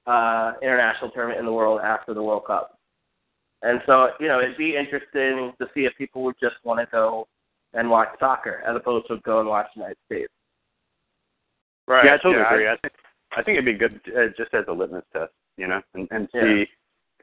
uh, 0.07 0.53
international 0.62 1.11
tournament 1.11 1.40
in 1.40 1.46
the 1.46 1.53
world 1.53 1.81
after 1.83 2.14
the 2.14 2.22
World 2.22 2.44
Cup. 2.46 2.79
And 3.62 3.81
so, 3.87 4.09
you 4.20 4.29
know, 4.29 4.40
it'd 4.40 4.59
be 4.59 4.77
interesting 4.77 5.53
to 5.59 5.66
see 5.74 5.87
if 5.87 5.96
people 5.96 6.22
would 6.24 6.37
just 6.38 6.57
want 6.64 6.81
to 6.81 6.87
go 6.90 7.27
and 7.74 7.90
watch 7.90 8.08
soccer 8.18 8.62
as 8.66 8.76
opposed 8.76 9.06
to 9.08 9.18
go 9.18 9.40
and 9.40 9.48
watch 9.48 9.66
the 9.74 9.80
United 9.80 9.98
States. 10.06 10.32
Right. 11.87 12.04
Yeah, 12.06 12.14
I 12.14 12.16
totally 12.16 12.37
yeah, 12.37 12.54
agree. 12.54 12.68
I, 12.68 12.72
I 12.72 12.76
think 12.76 12.94
I 13.37 13.42
think 13.42 13.58
it'd 13.58 13.64
be 13.64 13.74
good 13.74 14.00
uh, 14.16 14.28
just 14.37 14.54
as 14.54 14.64
a 14.68 14.72
litmus 14.72 15.04
test, 15.12 15.32
you 15.56 15.66
know, 15.66 15.80
and, 15.94 16.08
and 16.10 16.28
see. 16.32 16.64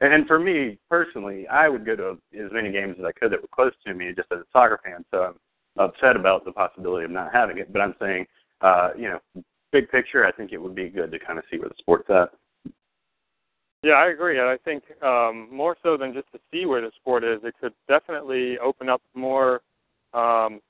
Yeah. 0.00 0.08
And 0.14 0.26
for 0.26 0.38
me 0.38 0.78
personally, 0.90 1.46
I 1.48 1.68
would 1.68 1.86
go 1.86 1.96
to 1.96 2.18
as 2.34 2.50
many 2.52 2.72
games 2.72 2.96
as 2.98 3.04
I 3.04 3.12
could 3.12 3.32
that 3.32 3.40
were 3.40 3.48
close 3.54 3.72
to 3.86 3.94
me, 3.94 4.12
just 4.14 4.28
as 4.32 4.38
a 4.38 4.44
soccer 4.52 4.80
fan. 4.84 5.04
So 5.10 5.22
I'm 5.22 5.34
upset 5.78 6.16
about 6.16 6.44
the 6.44 6.52
possibility 6.52 7.04
of 7.04 7.10
not 7.10 7.32
having 7.32 7.58
it. 7.58 7.72
But 7.72 7.82
I'm 7.82 7.94
saying, 8.00 8.26
uh, 8.60 8.90
you 8.96 9.10
know, 9.10 9.42
big 9.70 9.88
picture, 9.90 10.26
I 10.26 10.32
think 10.32 10.52
it 10.52 10.58
would 10.58 10.74
be 10.74 10.88
good 10.88 11.12
to 11.12 11.18
kind 11.18 11.38
of 11.38 11.44
see 11.50 11.58
where 11.58 11.68
the 11.68 11.74
sport's 11.78 12.10
at. 12.10 12.30
Yeah, 13.84 13.94
I 13.94 14.10
agree. 14.10 14.38
I 14.40 14.56
think 14.64 14.84
um, 15.02 15.48
more 15.50 15.76
so 15.82 15.96
than 15.96 16.12
just 16.12 16.30
to 16.32 16.38
see 16.52 16.66
where 16.66 16.80
the 16.80 16.92
sport 17.00 17.24
is, 17.24 17.40
it 17.42 17.54
could 17.60 17.72
definitely 17.88 18.58
open 18.58 18.88
up 18.88 19.02
more, 19.14 19.60
um, 20.14 20.60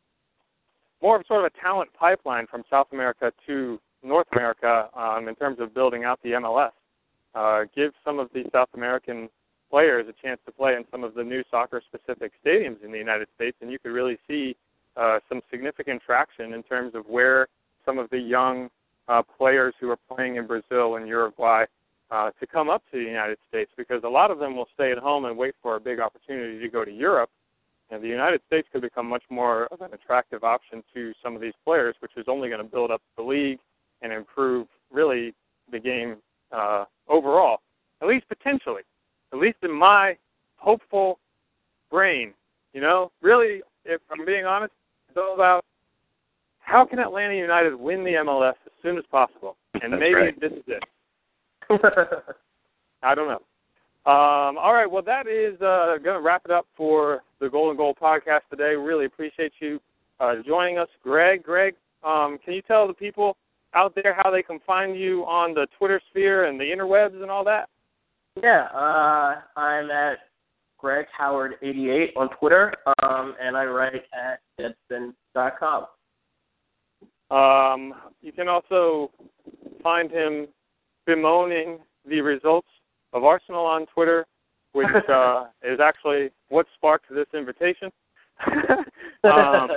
more 1.01 1.17
of 1.19 1.27
sort 1.27 1.45
of 1.45 1.53
a 1.55 1.61
talent 1.61 1.91
pipeline 1.99 2.47
from 2.47 2.63
South 2.71 2.89
America 2.93 3.33
to 3.47 3.81
North 4.03 4.27
America 4.33 4.89
um, 4.97 5.29
in 5.29 5.35
terms 5.35 5.59
of 5.61 5.75
building 5.75 6.05
out 6.05 6.21
the 6.23 6.31
MLS. 6.31 6.71
Uh, 7.35 7.65
give 7.75 7.93
some 8.05 8.19
of 8.19 8.29
the 8.35 8.45
South 8.53 8.69
American 8.75 9.29
players 9.71 10.07
a 10.09 10.27
chance 10.27 10.39
to 10.45 10.53
play 10.53 10.75
in 10.75 10.85
some 10.91 11.03
of 11.03 11.15
the 11.15 11.25
new 11.25 11.43
soccer-specific 11.51 12.33
stadiums 12.45 12.85
in 12.85 12.93
the 12.93 12.99
United 12.99 13.27
States, 13.35 13.57
and 13.63 13.71
you 13.71 13.79
could 13.79 13.93
really 13.93 14.19
see 14.29 14.55
uh, 14.97 15.19
some 15.29 15.41
significant 15.51 16.03
traction 16.05 16.53
in 16.53 16.63
terms 16.63 16.95
of 16.95 17.07
where 17.07 17.49
some 17.87 17.99
of 17.99 18.11
the 18.11 18.19
young 18.19 18.69
uh, 19.09 19.23
players 19.39 19.75
who 19.81 19.91
are 19.91 19.99
playing 20.15 20.37
in 20.37 20.47
Brazil 20.47 20.97
and 20.97 21.09
Uruguay 21.09 21.65
uh, 22.11 22.31
to 22.39 22.47
come 22.47 22.69
up 22.69 22.83
to 22.93 22.99
the 22.99 23.05
United 23.05 23.39
States 23.49 23.71
because 23.77 24.03
a 24.05 24.09
lot 24.09 24.31
of 24.31 24.39
them 24.39 24.55
will 24.55 24.69
stay 24.75 24.93
at 24.93 24.99
home 24.99 25.25
and 25.25 25.37
wait 25.37 25.55
for 25.63 25.77
a 25.77 25.81
big 25.81 25.99
opportunity 25.99 26.61
to 26.61 26.69
go 26.69 26.85
to 26.85 26.93
Europe. 26.93 27.31
And 27.93 28.03
the 28.03 28.09
United 28.09 28.41
States 28.47 28.67
could 28.73 28.81
become 28.81 29.07
much 29.07 29.23
more 29.29 29.67
of 29.67 29.83
an 29.83 29.93
attractive 29.93 30.45
option 30.45 30.83
to 30.95 31.13
some 31.23 31.35
of 31.35 31.43
these 31.43 31.53
players, 31.63 31.95
which 32.01 32.13
is 32.17 32.25
only 32.27 32.49
going 32.49 32.63
to 32.63 32.69
build 32.69 32.91
up 32.91 33.03
the 33.19 33.23
league 33.23 33.59
and 34.01 34.11
improve 34.11 34.67
really 34.91 35.35
the 35.71 35.79
game 35.79 36.17
uh, 36.53 36.87
overall, 37.07 37.59
at 38.01 38.09
least 38.09 38.27
potentially, 38.29 38.81
at 39.35 39.39
least 39.39 39.59
in 39.63 39.71
my 39.71 40.17
hopeful 40.57 41.19
brain. 41.91 42.33
You 42.73 42.81
know, 42.81 43.13
really, 43.21 43.61
if 43.85 44.01
I'm 44.11 44.25
being 44.25 44.47
honest, 44.47 44.73
it's 45.11 45.19
all 45.19 45.35
about 45.35 45.63
how 46.61 46.87
can 46.87 46.99
Atlanta 46.99 47.35
United 47.35 47.75
win 47.75 48.05
the 48.05 48.13
MLS 48.25 48.55
as 48.65 48.73
soon 48.83 48.97
as 48.97 49.05
possible, 49.11 49.57
and 49.83 49.93
That's 49.93 50.01
maybe 50.01 50.15
right. 50.15 50.41
this 50.41 50.53
is 50.53 50.65
it. 50.67 50.83
I 53.03 53.15
don't 53.15 53.29
know. 53.29 53.43
Um, 54.05 54.59
all 54.59 54.75
right, 54.75 54.91
well, 54.91 55.03
that 55.03 55.29
is 55.29 55.55
uh, 55.61 55.97
going 56.03 56.17
to 56.17 56.21
wrap 56.21 56.43
it 56.45 56.51
up 56.51 56.67
for 56.77 57.23
the 57.41 57.49
Golden 57.49 57.77
Goal 57.77 57.95
podcast 57.95 58.41
today. 58.51 58.75
Really 58.75 59.05
appreciate 59.05 59.53
you 59.61 59.79
uh, 60.19 60.35
joining 60.45 60.77
us, 60.77 60.89
Greg. 61.05 61.45
Greg, 61.45 61.75
um, 62.03 62.39
can 62.45 62.55
you 62.55 62.63
tell 62.63 62.89
the 62.89 62.95
people 62.95 63.37
out 63.75 63.95
there 63.95 64.13
how 64.21 64.29
they 64.29 64.43
can 64.43 64.59
find 64.67 64.99
you 64.99 65.23
on 65.23 65.55
the 65.55 65.69
Twitter 65.79 66.01
sphere 66.11 66.47
and 66.47 66.59
the 66.59 66.65
interwebs 66.65 67.23
and 67.23 67.31
all 67.31 67.45
that? 67.45 67.69
Yeah, 68.43 68.67
uh, 68.75 69.41
I'm 69.57 69.89
at 69.93 70.19
Greg 70.79 71.07
Howard 71.17 71.55
88 71.63 72.11
on 72.17 72.29
Twitter, 72.41 72.75
um, 73.05 73.37
and 73.41 73.57
I 73.57 73.67
write 73.67 74.03
at 74.13 74.41
deadspin.com. 74.91 75.87
Um, 77.31 77.95
you 78.21 78.33
can 78.33 78.49
also 78.49 79.13
find 79.81 80.11
him 80.11 80.49
bemoaning 81.07 81.79
the 82.05 82.21
results 82.21 82.69
of 83.13 83.25
Arsenal 83.25 83.65
on 83.65 83.87
Twitter, 83.87 84.27
which 84.73 84.87
uh, 85.09 85.47
is 85.63 85.81
actually 85.81 86.31
what 86.49 86.67
sparked 86.75 87.07
this 87.11 87.27
invitation. 87.35 87.91
um, 89.25 89.69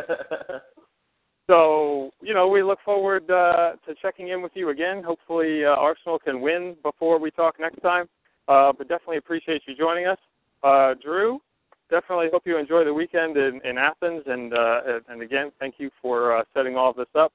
so, 1.48 2.12
you 2.22 2.34
know, 2.34 2.48
we 2.48 2.64
look 2.64 2.80
forward 2.84 3.30
uh, 3.30 3.74
to 3.88 3.94
checking 4.02 4.30
in 4.30 4.42
with 4.42 4.54
you 4.56 4.70
again. 4.70 5.04
Hopefully, 5.04 5.64
uh, 5.64 5.70
Arsenal 5.70 6.18
can 6.18 6.42
win 6.42 6.76
before 6.82 7.20
we 7.20 7.30
talk 7.32 7.60
next 7.60 7.82
time. 7.82 8.08
Uh, 8.48 8.72
but 8.78 8.88
definitely 8.88 9.18
appreciate 9.18 9.62
you 9.68 9.76
joining 9.76 10.08
us. 10.08 10.18
Uh, 10.64 10.94
Drew, 11.04 11.40
definitely 11.90 12.28
hope 12.32 12.44
you 12.46 12.58
enjoy 12.58 12.84
the 12.84 12.94
weekend 12.94 13.38
in, 13.38 13.60
in 13.64 13.78
Athens. 13.78 14.24
And, 14.26 14.54
uh, 14.54 14.82
and 15.10 15.22
again, 15.22 15.52
thank 15.60 15.76
you 15.78 15.90
for 16.02 16.38
uh, 16.38 16.44
setting 16.54 16.76
all 16.76 16.92
of 16.92 16.96
this 16.96 17.08
up. 17.16 17.32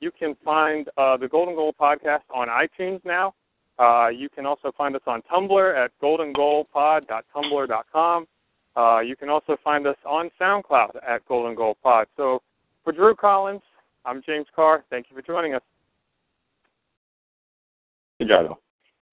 You 0.00 0.10
can 0.16 0.36
find 0.44 0.88
uh, 0.96 1.16
the 1.16 1.28
Golden 1.28 1.54
Goal 1.54 1.74
podcast 1.78 2.22
on 2.32 2.48
iTunes 2.48 3.04
now. 3.04 3.34
Uh, 3.78 4.08
you 4.08 4.28
can 4.28 4.44
also 4.44 4.72
find 4.76 4.96
us 4.96 5.02
on 5.06 5.22
Tumblr 5.22 5.84
at 5.84 5.92
goldengoalpod.tumblr.com. 6.02 8.26
Uh, 8.76 9.00
you 9.00 9.16
can 9.16 9.28
also 9.28 9.56
find 9.62 9.86
us 9.86 9.96
on 10.04 10.30
SoundCloud 10.40 10.96
at 11.06 11.24
Golden 11.26 11.54
Goal 11.54 11.76
Pod. 11.82 12.08
So 12.16 12.42
for 12.84 12.92
Drew 12.92 13.14
Collins, 13.14 13.60
I'm 14.04 14.22
James 14.24 14.46
Carr. 14.54 14.84
Thank 14.90 15.06
you 15.10 15.16
for 15.16 15.22
joining 15.22 15.54
us. 15.54 15.62
Good 18.18 18.28
job. 18.28 18.56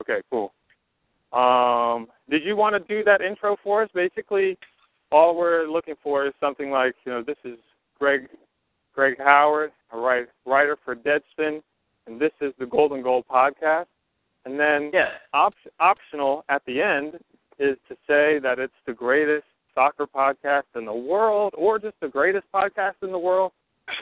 Okay, 0.01 0.21
cool. 0.29 0.51
Um, 1.33 2.07
did 2.29 2.43
you 2.43 2.55
want 2.55 2.75
to 2.75 2.79
do 2.93 3.03
that 3.03 3.21
intro 3.21 3.57
for 3.63 3.81
us? 3.83 3.89
Basically, 3.93 4.57
all 5.11 5.35
we're 5.35 5.67
looking 5.67 5.95
for 6.01 6.25
is 6.25 6.33
something 6.39 6.71
like, 6.71 6.95
you 7.05 7.11
know, 7.11 7.21
this 7.21 7.37
is 7.43 7.57
Greg 7.99 8.29
Greg 8.93 9.17
Howard, 9.19 9.71
a 9.91 9.97
writer 9.97 10.77
for 10.85 10.95
Deadspin, 10.95 11.61
and 12.07 12.19
this 12.19 12.31
is 12.39 12.53
the 12.59 12.65
Golden 12.65 13.03
Goal 13.03 13.25
podcast. 13.29 13.87
And 14.45 14.59
then 14.59 14.91
yeah. 14.93 15.09
op- 15.33 15.53
optional 15.79 16.45
at 16.49 16.63
the 16.65 16.81
end 16.81 17.15
is 17.57 17.77
to 17.87 17.95
say 18.07 18.39
that 18.39 18.59
it's 18.59 18.73
the 18.85 18.93
greatest 18.93 19.45
soccer 19.73 20.05
podcast 20.05 20.63
in 20.75 20.85
the 20.85 20.93
world, 20.93 21.53
or 21.57 21.79
just 21.79 21.95
the 22.01 22.07
greatest 22.07 22.45
podcast 22.53 22.95
in 23.01 23.11
the 23.11 23.19
world, 23.19 23.51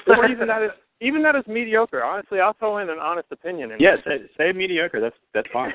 or 0.07 0.25
even 0.31 0.47
that 0.47 0.61
is 0.61 0.71
even 1.01 1.23
that 1.23 1.35
is 1.35 1.43
mediocre. 1.47 2.03
Honestly, 2.03 2.39
I'll 2.39 2.53
throw 2.53 2.77
in 2.77 2.89
an 2.89 2.99
honest 2.99 3.27
opinion. 3.31 3.71
In 3.71 3.79
yeah, 3.79 3.95
say, 4.05 4.21
say 4.37 4.51
mediocre. 4.51 5.01
That's 5.01 5.15
that's 5.33 5.47
fine. 5.51 5.73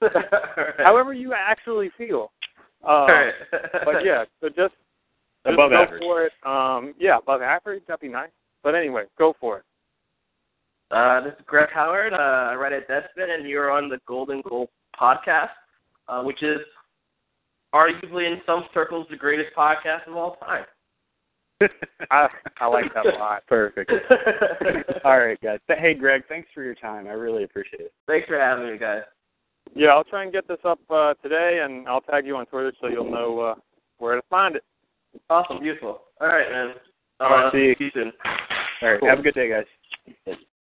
However 0.78 1.12
you 1.12 1.34
actually 1.34 1.90
feel. 1.96 2.32
Uh, 2.86 3.06
but 3.84 4.04
yeah, 4.04 4.24
so 4.40 4.48
just, 4.48 4.58
just 4.58 4.74
above 5.44 5.70
go 5.70 5.82
average. 5.82 6.00
for 6.00 6.24
it. 6.24 6.32
Um, 6.44 6.94
yeah, 6.98 7.18
above 7.18 7.42
average. 7.42 7.82
That'd 7.86 8.00
be 8.00 8.08
nice. 8.08 8.30
But 8.62 8.74
anyway, 8.74 9.04
go 9.18 9.34
for 9.38 9.58
it. 9.58 9.64
Uh, 10.90 11.20
this 11.22 11.32
is 11.38 11.44
Greg 11.46 11.68
Howard. 11.72 12.12
Uh, 12.12 12.16
I 12.50 12.54
write 12.54 12.72
at 12.72 12.88
Deadspin, 12.88 13.30
and 13.32 13.48
you're 13.48 13.70
on 13.70 13.88
the 13.88 13.98
Golden 14.06 14.42
Goal 14.48 14.68
podcast, 15.00 15.50
uh, 16.08 16.22
which 16.22 16.42
is 16.42 16.58
arguably 17.74 18.26
in 18.30 18.40
some 18.44 18.64
circles 18.74 19.06
the 19.10 19.16
greatest 19.16 19.54
podcast 19.56 20.08
of 20.08 20.16
all 20.16 20.36
time. 20.36 20.64
I, 22.10 22.26
I 22.60 22.66
like 22.66 22.92
that 22.94 23.06
a 23.06 23.18
lot. 23.18 23.46
Perfect. 23.46 23.92
all 25.04 25.18
right, 25.18 25.40
guys. 25.40 25.58
Hey, 25.68 25.94
Greg, 25.94 26.22
thanks 26.28 26.48
for 26.54 26.62
your 26.64 26.74
time. 26.74 27.06
I 27.06 27.12
really 27.12 27.44
appreciate 27.44 27.82
it. 27.82 27.92
Thanks 28.06 28.26
for 28.26 28.38
having 28.38 28.72
me, 28.72 28.78
guys. 28.78 29.02
Yeah, 29.74 29.88
I'll 29.88 30.04
try 30.04 30.24
and 30.24 30.32
get 30.32 30.48
this 30.48 30.58
up 30.64 30.80
uh, 30.90 31.14
today, 31.22 31.60
and 31.62 31.86
I'll 31.86 32.00
tag 32.00 32.26
you 32.26 32.36
on 32.36 32.46
Twitter 32.46 32.72
so 32.80 32.88
you'll 32.88 33.10
know 33.10 33.38
uh, 33.40 33.54
where 33.98 34.16
to 34.16 34.22
find 34.28 34.56
it. 34.56 34.64
Awesome, 35.28 35.60
beautiful. 35.60 36.00
All 36.20 36.28
right, 36.28 36.50
man. 36.50 36.74
All 37.20 37.30
right, 37.30 37.46
uh, 37.46 37.52
see 37.52 37.58
you. 37.58 37.74
See 37.78 37.84
you 37.84 37.90
soon. 37.94 38.12
All 38.82 38.90
right, 38.90 39.00
Cool. 39.00 39.08
have 39.08 39.18
a 39.20 39.22
good 39.22 39.34
day, 39.34 39.50
guys. 39.50 40.36